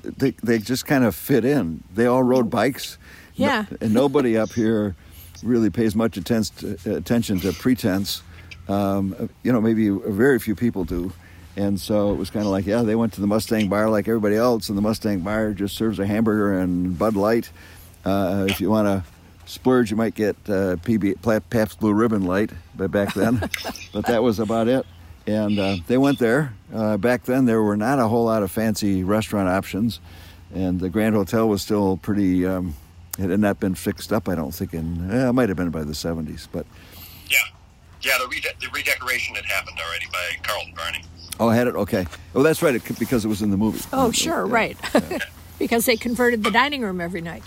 [0.04, 1.82] they they just kind of fit in.
[1.94, 2.98] They all rode bikes.
[3.36, 3.64] No- Yeah.
[3.80, 4.96] and nobody up here
[5.42, 8.22] really pays much attention to, attention to pretense.
[8.68, 11.12] Um, you know, maybe very few people do.
[11.56, 14.06] And so it was kind of like, yeah, they went to the Mustang Bar like
[14.06, 17.50] everybody else, and the Mustang Bar just serves a hamburger and Bud Light.
[18.04, 19.02] Uh, if you want to
[19.48, 23.38] splurge, you might get uh, PB Pla- Pabst Blue Ribbon Light, but back then,
[23.92, 24.86] but that was about it.
[25.26, 26.54] And uh, they went there.
[26.72, 30.00] Uh, back then, there were not a whole lot of fancy restaurant options,
[30.54, 32.46] and the Grand Hotel was still pretty.
[32.46, 32.74] Um,
[33.18, 34.72] it had not been fixed up, I don't think.
[34.74, 36.64] and eh, it might have been by the '70s, but
[37.28, 37.36] Yeah,
[38.00, 38.16] yeah.
[38.22, 41.04] The, rede- the redecoration had happened already by Carleton Varney.
[41.40, 41.74] oh, I had it.
[41.74, 42.06] Okay.
[42.34, 42.74] Oh, that's right.
[42.76, 43.80] It, because it was in the movie.
[43.92, 44.54] oh, sure, Yeah.
[44.54, 44.76] right.
[45.58, 47.42] because they converted the dining room every night,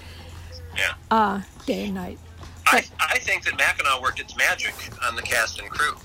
[0.75, 0.93] Yeah.
[1.09, 2.19] uh, day and night.
[2.67, 4.73] I, I think that Mackinac worked its magic
[5.05, 5.97] on the cast and crew.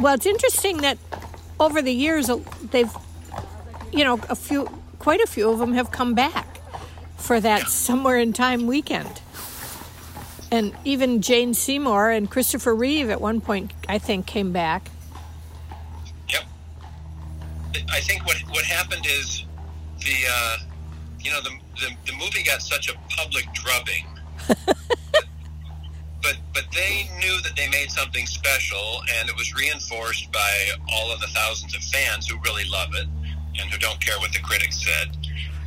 [0.00, 0.98] Well, it's interesting that
[1.58, 2.38] over the years uh,
[2.70, 2.92] they've,
[3.92, 4.66] you know, a few,
[4.98, 6.60] quite a few of them have come back
[7.16, 9.20] for that somewhere in time weekend.
[10.50, 14.88] And even Jane Seymour and Christopher Reeve at one point, I think, came back.
[16.28, 16.44] Yep.
[17.90, 19.44] I think what what happened is
[19.98, 20.56] the uh,
[21.20, 24.06] you know the, the the movie got such a public drubbing.
[26.22, 31.12] but but they knew that they made something special, and it was reinforced by all
[31.12, 33.06] of the thousands of fans who really love it
[33.60, 35.16] and who don't care what the critics said.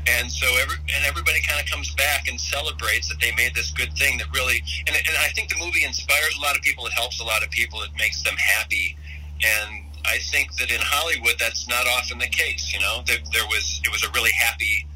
[0.08, 3.72] And so every and everybody kind of comes back and celebrates that they made this
[3.72, 6.86] good thing that really and, and I think the movie inspires a lot of people.
[6.88, 7.82] It helps a lot of people.
[7.84, 8.98] It makes them happy.
[9.44, 12.74] And I think that in Hollywood, that's not often the case.
[12.74, 14.88] You know, there, there was it was a really happy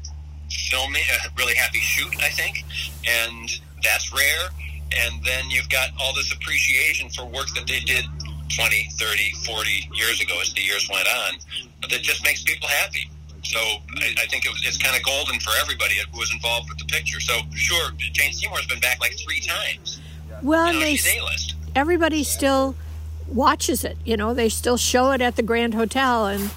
[0.70, 2.14] filming, a really happy shoot.
[2.22, 2.64] I think,
[3.06, 3.48] and
[3.82, 4.48] that's rare.
[4.96, 8.04] And then you've got all this appreciation for work that they did
[8.54, 11.34] 20, 30, 40 years ago as the years went on.
[11.90, 13.10] That just makes people happy.
[13.42, 16.68] So I, I think it was, it's kind of golden for everybody who was involved
[16.68, 17.20] with the picture.
[17.20, 20.00] So sure, Jane Seymour's been back like three times.
[20.42, 20.98] Well, You know, they,
[21.74, 22.74] everybody still
[23.28, 23.96] watches it.
[24.04, 26.50] You know, they still show it at the Grand Hotel, and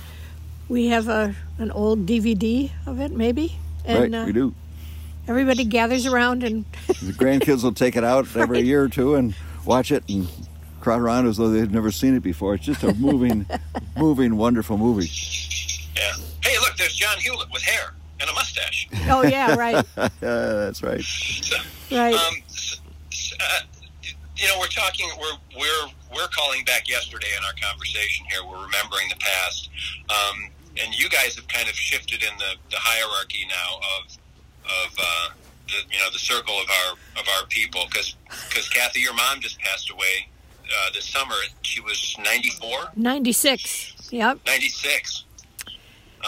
[0.68, 3.58] we have a an old DVD of it, maybe.
[3.86, 4.54] And right, uh, we do.
[5.28, 8.66] everybody gathers around and The grandkids will take it out every Right.
[8.66, 10.28] year or two and watch it and
[10.82, 12.56] crowd around as though they'd never seen it before.
[12.56, 13.46] It's just a moving,
[13.98, 15.10] moving, wonderful movie.
[15.96, 16.14] Yeah.
[16.44, 18.88] Hey, look, there's John Hewlett with hair and a mustache.
[19.10, 21.02] oh yeah, right, Uh, that's right.
[21.02, 21.58] So,
[21.92, 22.14] right.
[22.16, 22.80] um, s-
[23.12, 23.60] s- uh,
[24.38, 25.10] you know, we're talking.
[25.20, 28.40] We're we're we're calling back yesterday in our conversation here.
[28.46, 29.70] We're remembering the past,
[30.10, 30.50] um,
[30.82, 34.18] and you guys have kind of shifted in the, the hierarchy now of
[34.66, 35.30] of uh,
[35.68, 38.16] the you know the circle of our of our people because
[38.50, 40.28] because Kathy, your mom just passed away
[40.66, 41.36] uh, this summer.
[41.62, 43.94] She was 94, Ninety six.
[44.12, 44.40] Yep.
[44.46, 45.26] 96.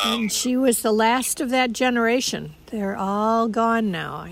[0.04, 2.54] Um, and she was the last of that generation.
[2.68, 4.28] They're all gone now.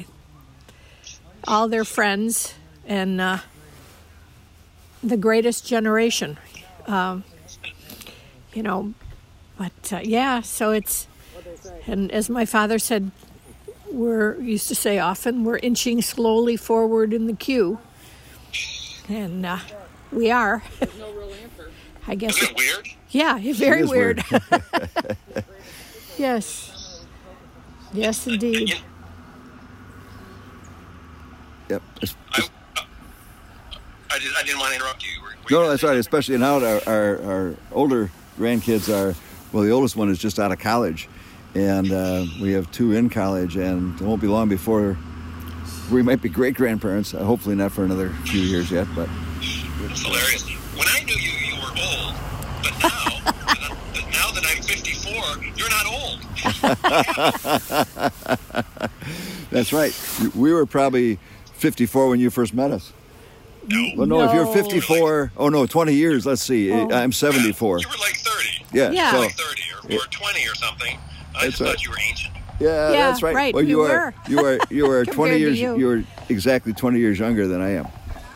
[1.47, 2.53] All their friends
[2.85, 3.39] and uh,
[5.03, 6.37] the greatest generation.
[6.85, 7.23] Um,
[8.53, 8.93] you know,
[9.59, 11.05] but uh, yeah, so it's,
[11.85, 13.11] and as my father said,
[13.91, 17.77] we're used to say often, we're inching slowly forward in the queue.
[19.09, 19.59] And uh,
[20.13, 20.63] we are.
[22.07, 22.37] I guess.
[22.41, 22.87] Isn't it weird?
[23.09, 24.23] Yeah, very weird.
[24.31, 25.17] weird.
[26.17, 27.03] yes.
[27.93, 28.75] Yes, indeed.
[31.69, 31.81] Yep.
[32.01, 32.47] It's- I,
[34.15, 35.21] I, did, I didn't want to interrupt you.
[35.21, 35.97] Were- were you No, gonna that's right.
[35.97, 39.15] Especially now, our, our, our older grandkids are,
[39.51, 41.07] well, the oldest one is just out of college.
[41.55, 44.97] And uh, we have two in college, and it won't be long before
[45.91, 47.13] we might be great grandparents.
[47.13, 49.09] Uh, hopefully, not for another few years yet, but
[49.41, 50.47] It's hilarious.
[50.75, 52.15] When I knew you, you were old,
[52.63, 53.19] but now,
[53.93, 55.13] but now that I'm 54,
[55.57, 56.19] you're not old.
[59.51, 59.93] that's right.
[60.35, 61.17] We were probably
[61.53, 62.93] 54 when you first met us.
[63.67, 63.91] No.
[63.97, 66.25] Well, no, if you're 54, oh no, 20 years.
[66.25, 66.71] Let's see.
[66.71, 66.89] Oh.
[66.91, 67.79] I'm 74.
[67.79, 68.18] You were like 30,
[68.73, 68.91] Yeah.
[68.91, 69.11] Yeah.
[69.11, 69.61] So, like 30
[69.95, 70.97] or, or 20 or something.
[71.35, 71.69] I That's just right.
[71.69, 72.33] thought you were ancient.
[72.59, 73.35] yeah, Yeah, that's right.
[73.35, 74.13] right, Well, you, you are.
[74.27, 74.31] were.
[74.31, 74.59] You are.
[74.69, 75.59] You are 20 years.
[75.59, 75.77] you.
[75.77, 77.87] You are exactly 20 years younger than I am.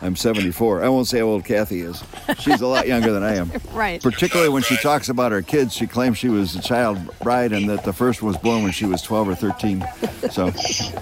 [0.02, 0.84] I'm 74.
[0.84, 2.04] I won't say how old Kathy is.
[2.38, 3.50] She's a lot younger than I am.
[3.72, 4.00] Right.
[4.02, 7.68] Particularly when she talks about her kids, she claims she was a child bride and
[7.70, 9.84] that the first was born when she was 12 or 13.
[10.30, 10.92] So, Let's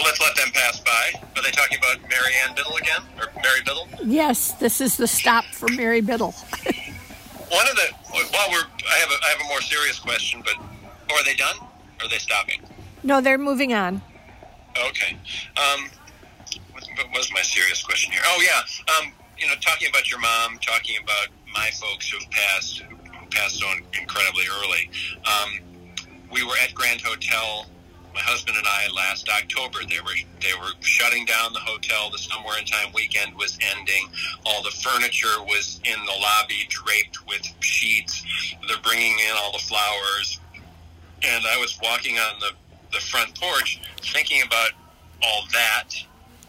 [0.00, 1.20] well, let's let them pass by.
[1.36, 3.86] Are they talking about Mary Ann Biddle again, or Mary Biddle?
[4.02, 6.32] Yes, this is the stop for Mary Biddle.
[7.50, 10.54] One of the while we're I have a I have a more serious question, but
[11.12, 11.56] are they done?
[12.00, 12.62] Or are they stopping?
[13.02, 14.00] No, they're moving on.
[14.88, 15.16] Okay.
[15.56, 15.90] Um,
[16.72, 18.22] what, what was my serious question here?
[18.24, 18.62] Oh yeah.
[18.96, 23.62] Um, you know, talking about your mom, talking about my folks who've passed, who passed
[23.64, 24.90] on incredibly early.
[25.26, 25.60] Um,
[26.30, 27.66] we were at Grand Hotel,
[28.14, 29.80] my husband and I, last October.
[29.88, 32.10] They were they were shutting down the hotel.
[32.10, 34.08] The Somewhere in Time weekend was ending.
[34.46, 38.22] All the furniture was in the lobby, draped with sheets.
[38.66, 40.40] They're bringing in all the flowers,
[41.22, 42.50] and I was walking on the
[42.92, 43.80] the front porch,
[44.12, 44.70] thinking about
[45.22, 45.88] all that.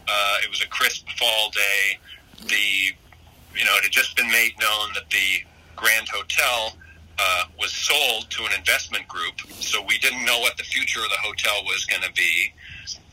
[0.08, 1.98] Uh, it was a crisp fall day.
[2.46, 5.44] The you know it had just been made known that the
[5.76, 6.76] Grand Hotel
[7.18, 11.08] uh, was sold to an investment group, so we didn't know what the future of
[11.10, 12.52] the hotel was going to be.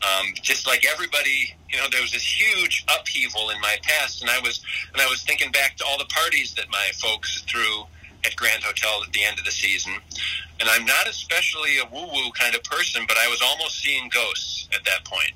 [0.02, 4.30] Um, just like everybody, you know, there was this huge upheaval in my past, and
[4.30, 4.60] I was
[4.92, 7.84] and I was thinking back to all the parties that my folks threw
[8.24, 9.94] at Grand Hotel at the end of the season.
[10.58, 14.10] And I'm not especially a woo woo kind of person, but I was almost seeing
[14.12, 15.32] ghosts at that point.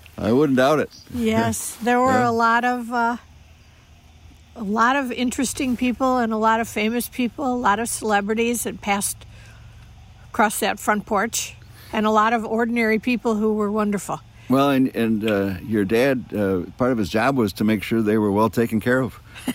[0.18, 0.90] I wouldn't doubt it.
[1.14, 2.28] Yes, there were Yeah.
[2.28, 3.16] a lot of uh,
[4.58, 8.64] a lot of interesting people and a lot of famous people, a lot of celebrities
[8.64, 9.24] that passed
[10.30, 11.54] across that front porch,
[11.92, 14.20] and a lot of ordinary people who were wonderful.
[14.50, 18.02] Well, and and uh, your dad, uh, part of his job was to make sure
[18.02, 19.20] they were well taken care of.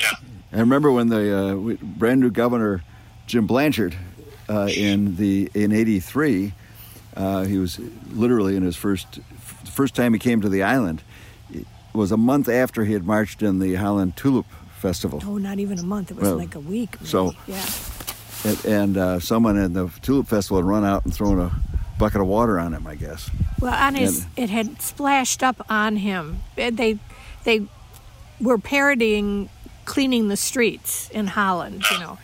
[0.00, 0.10] Yeah.
[0.52, 2.82] I remember when the uh, brand new governor,
[3.26, 3.94] Jim Blanchard,
[4.48, 6.52] uh, in the in '83,
[7.16, 7.78] uh, he was
[8.12, 9.20] literally in his first
[9.64, 11.02] first time he came to the island.
[11.94, 14.46] It was a month after he had marched in the Holland Tulip
[14.80, 15.22] Festival.
[15.24, 16.96] Oh, not even a month; it was Well, like a week.
[17.00, 17.08] maybe.
[17.08, 17.64] so- yeah,
[18.44, 21.52] And, and uh, someone in the Tulip Festival had run out and thrown a
[21.96, 23.30] bucket of water on him, I guess.
[23.60, 26.40] well, on his And- it had splashed up on him.
[26.56, 26.98] They
[27.44, 27.66] they
[28.40, 29.48] were parodying
[29.84, 32.18] cleaning the streets in Holland, you know,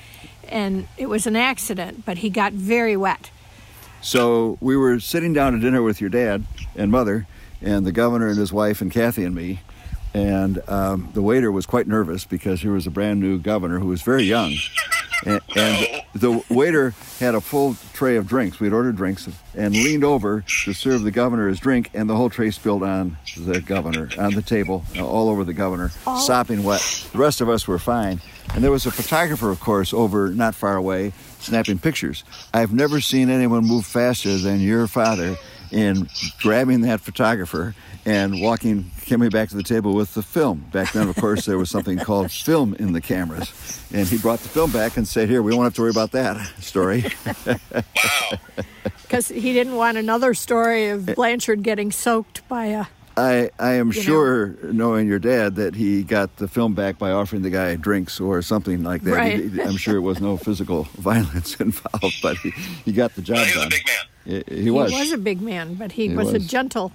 [0.48, 3.30] and it was an accident, but he got very wet.
[4.02, 7.28] So we were sitting down to dinner with your dad and mother,
[7.62, 9.60] and the governor and his wife and Kathy and me.
[10.12, 13.86] And um, the waiter was quite nervous because here was a brand new governor who
[13.86, 14.54] was very young.
[15.24, 18.58] And, and the waiter had a full tray of drinks.
[18.58, 22.30] We'd ordered drinks and leaned over to serve the governor his drink, and the whole
[22.30, 26.80] tray spilled on the governor, on the table, uh, all over the governor, sopping wet.
[27.12, 28.20] The rest of us were fine.
[28.54, 32.24] And there was a photographer, of course, over not far away, snapping pictures.
[32.52, 35.36] I've never seen anyone move faster than your father
[35.72, 36.08] in
[36.40, 40.64] grabbing that photographer and walking, coming back to the table with the film.
[40.72, 43.52] Back then, of course, there was something called film in the cameras.
[43.92, 46.12] And he brought the film back and said, Here, we won't have to worry about
[46.12, 47.04] that story.
[47.72, 48.38] Wow.
[49.02, 52.86] Because he didn't want another story of Blanchard getting soaked by a.
[53.20, 53.92] I, I am know.
[53.92, 58.20] sure, knowing your dad, that he got the film back by offering the guy drinks
[58.20, 59.14] or something like that.
[59.14, 59.50] Right.
[59.50, 62.50] He- I'm sure it was no physical violence involved, but he,
[62.84, 63.68] he got the job Well, he was a done.
[63.70, 64.44] big man.
[64.48, 64.90] He, he was.
[64.92, 66.92] He was a big man, but he, He was, a gentle.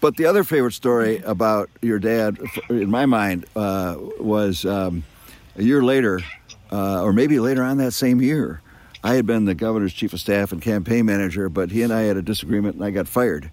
[0.00, 5.04] But the other favorite story about your dad, in my mind, uh, was um,
[5.56, 6.20] a year later,
[6.72, 8.60] uh, or maybe later on that same year.
[9.04, 12.02] I had been the governor's chief of staff and campaign manager, but he and I
[12.02, 13.50] had a disagreement, and I got fired.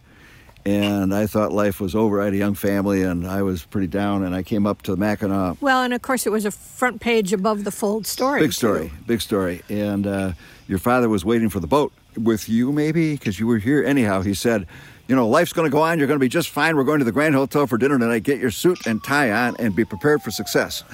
[0.70, 2.22] And I thought life was over.
[2.22, 4.24] I had a young family, and I was pretty down.
[4.24, 7.34] And I came up to Mackinac Well, and of course, it was a front page
[7.34, 8.42] above the fold story.
[8.42, 8.54] Big too.
[8.54, 9.64] story, big story.
[9.68, 10.34] And uh,
[10.68, 13.84] your father was waiting for the boat with you, maybe, because you were here.
[13.84, 14.68] Anyhow, he said,
[15.08, 15.98] You know, life's going to go on.
[15.98, 16.76] You're going to be just fine.
[16.76, 18.22] We're going to the Grand Hotel for dinner tonight.
[18.22, 20.84] Get your suit and tie on and be prepared for success.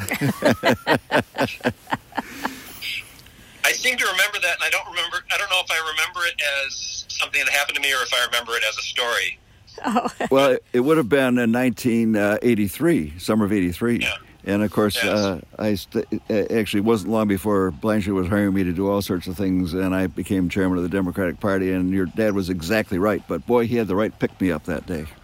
[3.66, 5.18] I seem to remember that, and I don't remember.
[5.34, 8.14] I don't know if I remember it as something that happened to me or if
[8.14, 9.38] I remember it as a story.
[10.32, 14.00] well, it, it would have been in 1983, summer of 83.
[14.00, 14.16] Yeah.
[14.48, 15.06] And of course, Yes.
[15.08, 19.02] uh, I st- it actually wasn't long before Blanchard was hiring me to do all
[19.02, 21.72] sorts of things, and I became chairman of the Democratic Party.
[21.72, 24.66] And your dad was exactly right, but boy, he had the right pick me up
[24.66, 25.06] that day.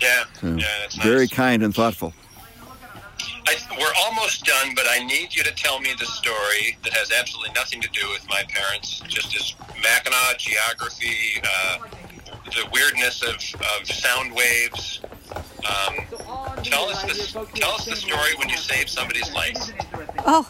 [0.00, 1.32] Yeah, yeah, that's Very nice.
[1.32, 2.12] kind and thoughtful.
[3.46, 7.10] I, we're almost done, but I need you to tell me the story that has
[7.12, 9.00] absolutely nothing to do with my parents.
[9.08, 11.78] Just as Mackinac geography, uh,
[12.46, 13.36] the weirdness of,
[13.78, 15.00] of sound waves.
[15.34, 15.94] Um,
[16.62, 19.56] tell us the, tell us the story when you saved somebody's life.
[20.26, 20.48] Oh.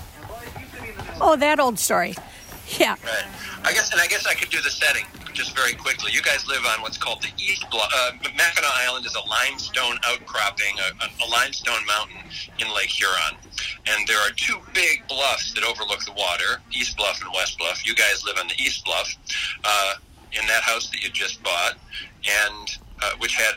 [1.20, 2.14] oh, that old story.
[2.78, 2.96] Yeah.
[3.04, 3.24] Right.
[3.64, 5.04] I guess, and I guess I could do the setting
[5.36, 6.10] just very quickly.
[6.12, 7.90] You guys live on what's called the East Bluff.
[7.94, 12.16] Uh, Mackinac Island is a limestone outcropping, a, a limestone mountain
[12.58, 13.36] in Lake Huron.
[13.86, 17.86] And there are two big bluffs that overlook the water, East Bluff and West Bluff.
[17.86, 19.14] You guys live on the East Bluff,
[19.64, 19.94] uh,
[20.32, 21.74] in that house that you just bought,
[22.48, 23.54] and uh, which had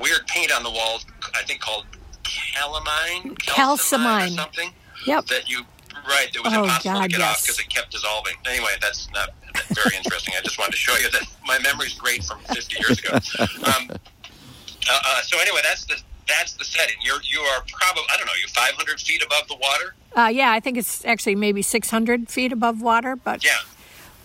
[0.00, 1.84] weird paint on the walls, I think called
[2.24, 4.70] calamine, calcimine, or something.
[5.06, 5.26] Yep.
[5.26, 5.60] That you
[6.08, 6.28] right.
[6.34, 8.34] It was Oh, impossible God, to get off because it kept dissolving.
[8.46, 9.30] Anyway, that's not
[9.74, 10.34] very interesting.
[10.36, 13.18] I just wanted to show you that my memory's great from 50 years ago.
[13.66, 13.94] Um, uh,
[15.04, 16.96] uh, so anyway, that's the that's the setting.
[17.02, 19.94] You're you are probably I don't know you 500 feet above the water.
[20.16, 23.50] Uh, yeah, I think it's actually maybe 600 feet above water, but Yeah,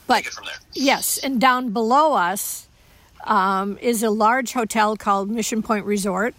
[0.08, 0.56] but take it from there.
[0.74, 2.68] yes, and down below us
[3.26, 6.36] um, is a large hotel called Mission Point Resort,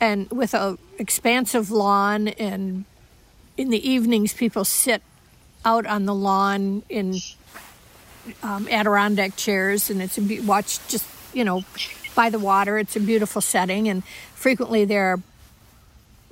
[0.00, 2.28] and with a expansive lawn.
[2.28, 2.84] And
[3.56, 5.02] in the evenings, people sit
[5.64, 7.18] out on the lawn in
[8.42, 11.64] um, Adirondack chairs, and it's a be- watch just you know
[12.14, 12.78] by the water.
[12.78, 14.04] It's a beautiful setting, and
[14.34, 15.20] frequently there are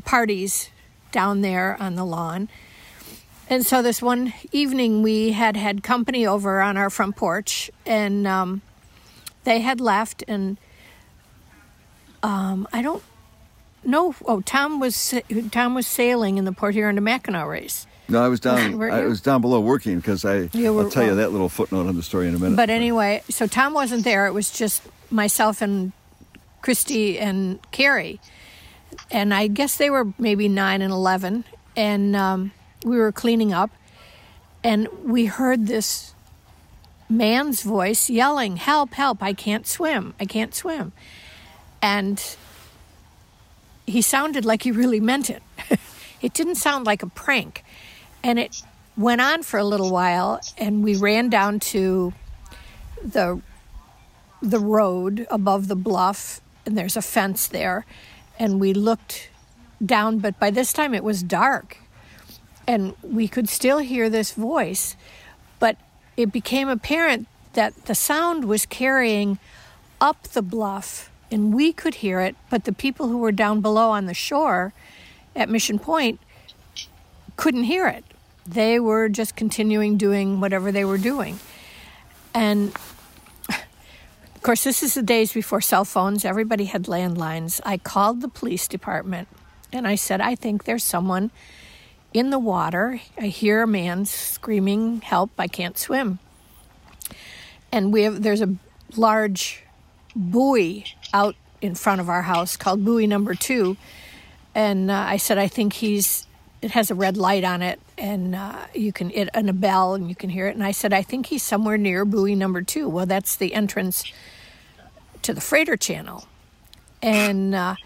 [0.04, 0.70] parties
[1.12, 2.48] down there on the lawn.
[3.48, 8.26] And so this one evening, we had had company over on our front porch, and
[8.26, 8.62] um,
[9.42, 10.56] they had left, and
[12.22, 13.02] um, I don't
[13.82, 14.14] know.
[14.24, 15.14] Oh, Tom was
[15.50, 17.86] Tom was sailing in the Port Huron to Mackinac race.
[18.10, 18.80] No, I was down.
[18.90, 20.50] I was down below working because I.
[20.52, 22.56] You were- I'll tell you that little footnote on the story in a minute.
[22.56, 24.26] But anyway, so Tom wasn't there.
[24.26, 25.92] It was just myself and
[26.62, 28.20] Christy and Carrie.
[29.10, 31.44] And I guess they were maybe nine and 11.
[31.76, 32.52] And um,
[32.84, 33.70] we were cleaning up.
[34.62, 36.14] And we heard this
[37.08, 40.14] man's voice yelling, Help, help, I can't swim.
[40.20, 40.92] I can't swim.
[41.80, 42.22] And
[43.86, 45.42] he sounded like he really meant it.
[46.20, 47.64] it didn't sound like a prank.
[48.22, 48.62] And it
[48.96, 52.12] went on for a little while, and we ran down to
[53.02, 53.40] the
[54.42, 57.84] the road above the bluff, and there's a fence there,
[58.38, 59.30] and we looked
[59.84, 60.18] down.
[60.18, 61.78] But by this time, it was dark,
[62.66, 64.96] and we could still hear this voice,
[65.58, 65.76] but
[66.16, 69.38] it became apparent that the sound was carrying
[70.00, 73.90] up the bluff, and we could hear it, but the people who were down below
[73.90, 74.72] on the shore
[75.36, 76.20] at Mission Point
[77.40, 78.04] couldn't hear it.
[78.46, 81.40] They were just continuing doing whatever they were doing.
[82.34, 82.68] And
[83.48, 86.26] of course, this is the days before cell phones.
[86.26, 87.58] Everybody had landlines.
[87.64, 89.26] I called the police department
[89.72, 91.30] and I said, I think there's someone
[92.12, 93.00] in the water.
[93.16, 96.18] I hear a man screaming, Help, I can't swim.
[97.72, 98.54] And we have there's a
[98.96, 99.64] large
[100.14, 100.84] buoy
[101.14, 103.78] out in front of our house called buoy number two.
[104.54, 106.26] And uh, I said, I think he's
[106.62, 109.94] it has a red light on it and uh, you can it and a bell
[109.94, 110.54] and you can hear it.
[110.54, 112.88] And i said i think he's somewhere near buoy number two.
[112.88, 114.04] Well that's the entrance
[115.22, 116.26] to the freighter channel.
[117.02, 117.76] And uh,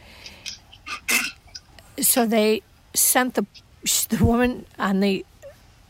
[2.00, 2.62] so they
[2.94, 3.46] sent the
[4.08, 5.24] the woman on the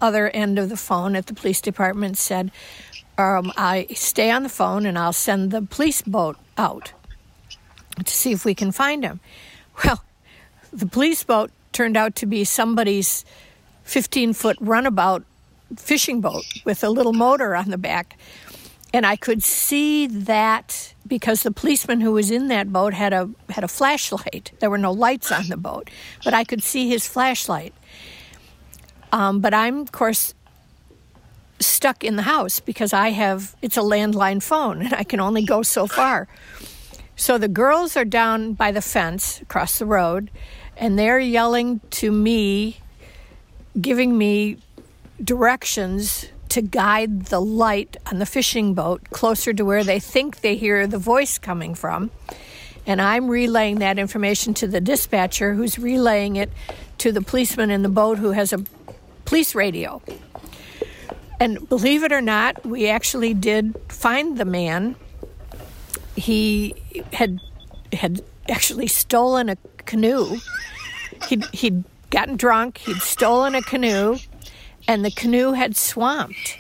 [0.01, 2.51] other end of the phone at the police department said
[3.16, 6.93] um, i stay on the phone and i'll send the police boat out
[8.05, 9.20] to see if we can find him.
[9.85, 10.03] Well
[10.72, 13.25] the police boat turned out to be somebody's
[13.83, 15.25] 15 foot runabout
[15.77, 18.16] fishing boat with a little motor on the back.
[18.93, 23.29] And I could see that because the policeman who was in that boat had a
[23.51, 24.53] had a flashlight.
[24.61, 25.91] There were no lights on the boat,
[26.22, 27.75] but I could see his flashlight.
[29.12, 30.33] Um, but I'm of course
[31.59, 35.45] stuck in the house because I have it's a landline phone and I can only
[35.45, 36.29] go so far.
[37.16, 40.31] So the girls are down by the fence across the road
[40.77, 42.79] and they're yelling to me,
[43.81, 44.59] giving me
[45.22, 50.57] directions to guide the light on the fishing boat closer to where they think they
[50.57, 52.11] hear the voice coming from.
[52.87, 56.51] And I'm relaying that information to the dispatcher, who's relaying it
[56.99, 58.62] to the policeman in the boat who has a
[59.25, 60.03] police radio.
[61.41, 64.97] And believe it or not, we actually did find the man.
[66.14, 66.75] He
[67.12, 67.41] had
[67.93, 70.39] had actually stolen a canoe.
[71.28, 74.18] He'd, he'd gotten drunk, he'd stolen a canoe,
[74.87, 76.59] and the canoe had swamped.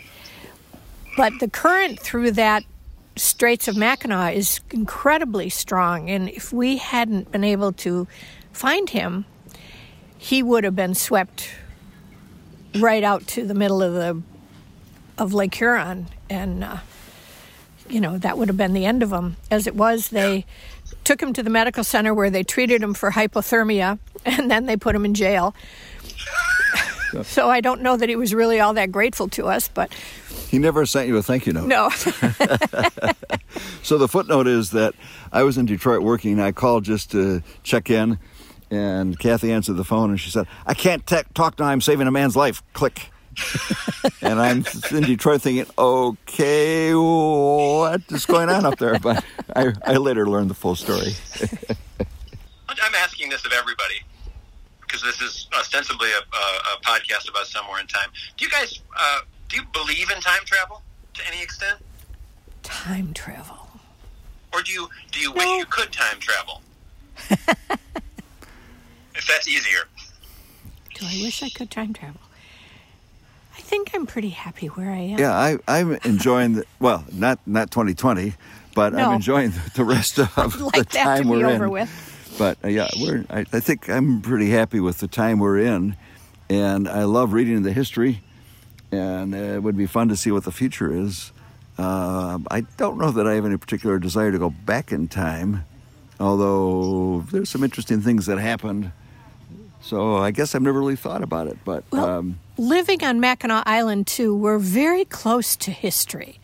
[1.16, 2.64] But the current through that
[3.16, 8.08] Straits of Mackinac is incredibly strong, and if we hadn't been able to
[8.52, 9.24] find him,
[10.18, 11.50] he would have been swept
[12.80, 14.20] right out to the middle of the
[15.16, 16.78] of Lake Huron, and uh,
[17.88, 19.36] you know, that would have been the end of him.
[19.50, 20.46] As it was, they
[21.04, 24.76] took him to the medical center where they treated him for hypothermia, and then they
[24.76, 25.54] put him in jail.
[27.22, 29.92] so I don't know that he was really all that grateful to us, but
[30.48, 31.66] He never sent you a thank you note.
[31.68, 31.90] no.
[33.82, 34.94] So the footnote is that
[35.30, 36.40] I was in Detroit working.
[36.40, 38.18] I called just to check in,
[38.70, 41.66] and Kathy answered the phone and she said, "I can't te- talk now.
[41.66, 43.10] I'm saving a man's life." Click.
[44.22, 49.24] And I'm in Detroit thinking, "Okay, what is going on up there?" But
[49.54, 51.12] I, I later learned the full story.
[52.68, 54.02] I'm asking this of everybody
[54.80, 58.08] because this is ostensibly a, a, a podcast about somewhere in time.
[58.36, 60.82] Do you guys uh, do you believe in time travel
[61.14, 61.78] to any extent,
[62.62, 63.68] Time travel.
[64.52, 65.56] or do you do you wish No.
[65.56, 66.60] you could time travel?
[69.14, 69.84] if that's easier.
[70.94, 72.20] Do I wish I could time travel?
[73.64, 75.18] I think I'm pretty happy where I am.
[75.18, 78.34] Yeah, I, I'm enjoying the well, not not 2020,
[78.74, 78.98] but No.
[78.98, 81.70] I'm enjoying the, the rest of the like that to time be we're over in.
[81.70, 82.34] with.
[82.38, 83.24] But uh, yeah, we're.
[83.30, 85.96] I, I think I'm pretty happy with the time we're in,
[86.50, 88.20] and I love reading the history,
[88.92, 91.32] and uh, it would be fun to see what the future is.
[91.78, 95.64] Uh, I don't know that I have any particular desire to go back in time,
[96.20, 98.92] although there's some interesting things that happened.
[99.84, 103.64] So I guess I've never really thought about it, but Well, um, living on Mackinac
[103.66, 106.40] Island too, we're very close to history.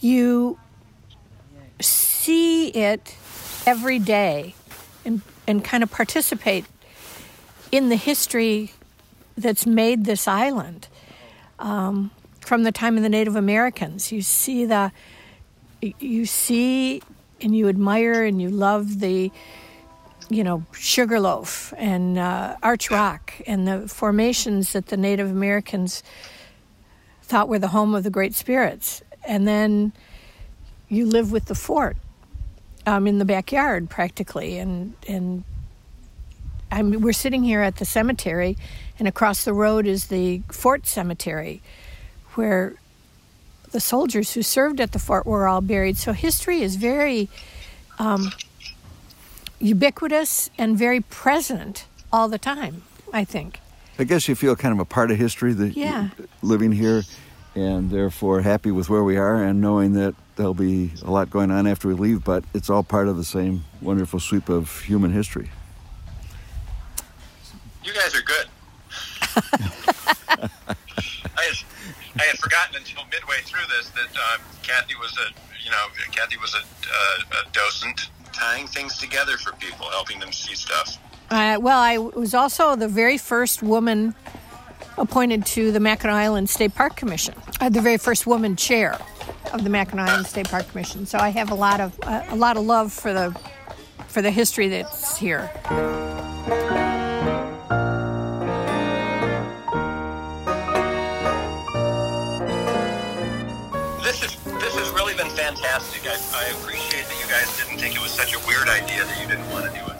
[0.00, 0.58] You
[1.80, 3.14] see it
[3.64, 4.56] every day
[5.04, 6.64] and and kind of participate
[7.70, 8.72] in the history
[9.38, 10.88] that's made this island
[11.60, 12.10] um,
[12.40, 14.10] from the time of the Native Americans.
[14.10, 14.90] You see the
[15.80, 17.02] you see
[17.40, 19.30] and you admire and you love the
[20.28, 26.02] you know, Sugarloaf and uh, Arch Rock and the formations that the Native Americans
[27.22, 29.02] thought were the home of the Great Spirits.
[29.26, 29.92] And then
[30.88, 31.96] you live with the fort
[32.86, 34.58] um, in the backyard practically.
[34.58, 35.44] And, and
[36.70, 38.56] I'm, we're sitting here at the cemetery,
[38.98, 41.62] and across the road is the fort cemetery
[42.34, 42.74] where
[43.70, 45.96] the soldiers who served at the fort were all buried.
[45.96, 47.28] So history is very
[47.98, 48.32] um,
[49.60, 52.82] ubiquitous and very present all the time,
[53.12, 53.60] I think.
[53.98, 56.08] I guess you feel kind of a part of history that Yeah.
[56.42, 57.04] living here,
[57.54, 61.50] and therefore happy with where we are, and knowing that there'll be a lot going
[61.52, 65.12] on after we leave, but it's all part of the same wonderful sweep of human
[65.12, 65.50] history.
[67.84, 68.46] You guys are good.
[71.36, 71.56] I had,
[72.18, 75.30] I had forgotten until midway through this that um, Kathy was a
[75.64, 80.32] you know Kathy was a, uh, a docent tying things together for people, helping them
[80.32, 80.98] see stuff.
[81.30, 84.14] Uh, well, I was also the very first woman
[84.98, 87.34] appointed to the Mackinac Island State Park Commission.
[87.60, 88.98] Uh, the very first woman chair
[89.52, 91.06] of the Mackinac Island State Park Commission.
[91.06, 93.36] So I have a lot of uh, a lot of love for the
[94.08, 95.50] for the history that's here.
[104.02, 106.02] This is this has really been fantastic.
[106.06, 106.83] I, I appreciate
[108.16, 109.96] was such a weird idea that you didn't want to do it.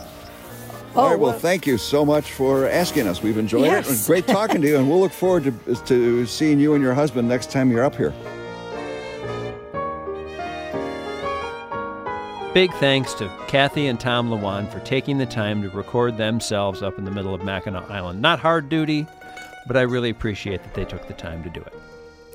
[0.94, 3.22] all right, oh, well, well- thank you so much for asking us.
[3.22, 3.66] We've enjoyed it.
[3.66, 3.86] Yes.
[3.86, 6.82] It was great talking to you, and we'll look forward to, to seeing you and
[6.82, 8.12] your husband next time you're up here.
[12.52, 16.98] Big thanks to Kathy and Tom Lewand for taking the time to record themselves up
[16.98, 18.22] in the middle of Mackinac Island.
[18.22, 19.08] Not hard duty,
[19.66, 21.72] but I really appreciate that they took the time to do it.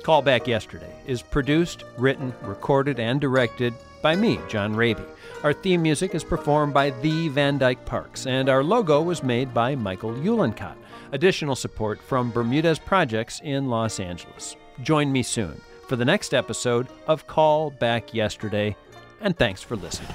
[0.02, 3.72] Call Back Yesterday is produced, written, recorded, and directed
[4.02, 5.04] by me, John Rabe.
[5.42, 9.54] Our theme music is performed by the Van Dyke Parks, and our logo was made
[9.54, 10.76] by Michael Uhlencott.
[11.12, 14.56] Additional support from Bermudez Projects in Los Angeles.
[14.82, 18.76] Join me soon for the next episode of Call Back Yesterday,
[19.20, 20.14] and thanks for listening.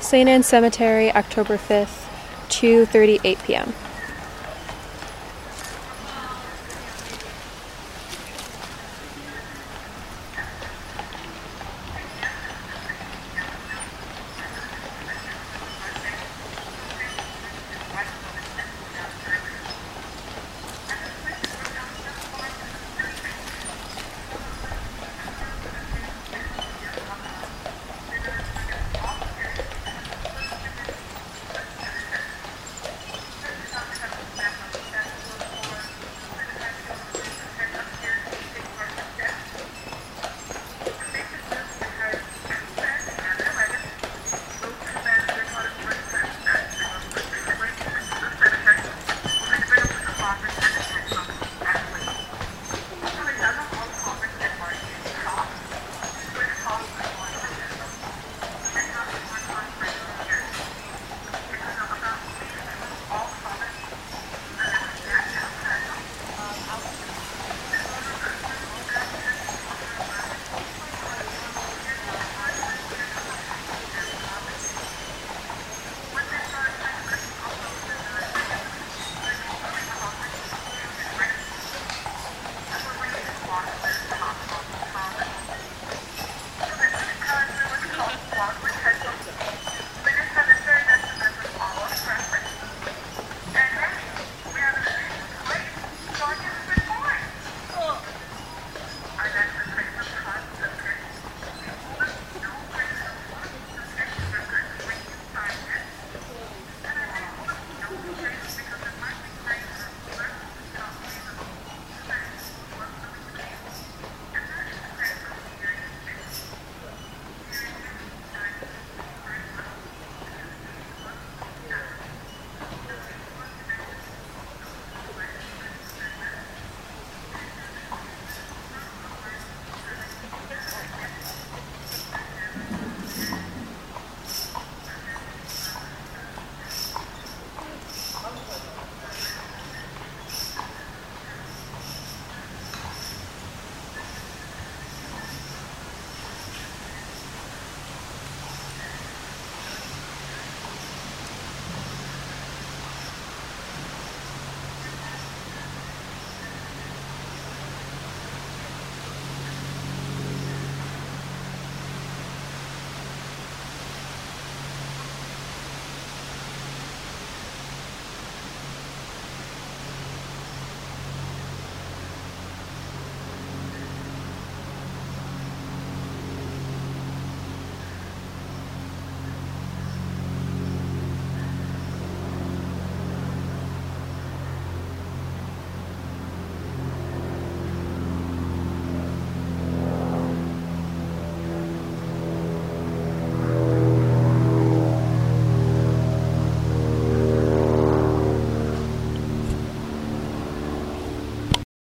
[0.00, 0.28] St.
[0.28, 2.08] Anne Cemetery, October 5th,
[2.48, 3.72] 2:38 p.m.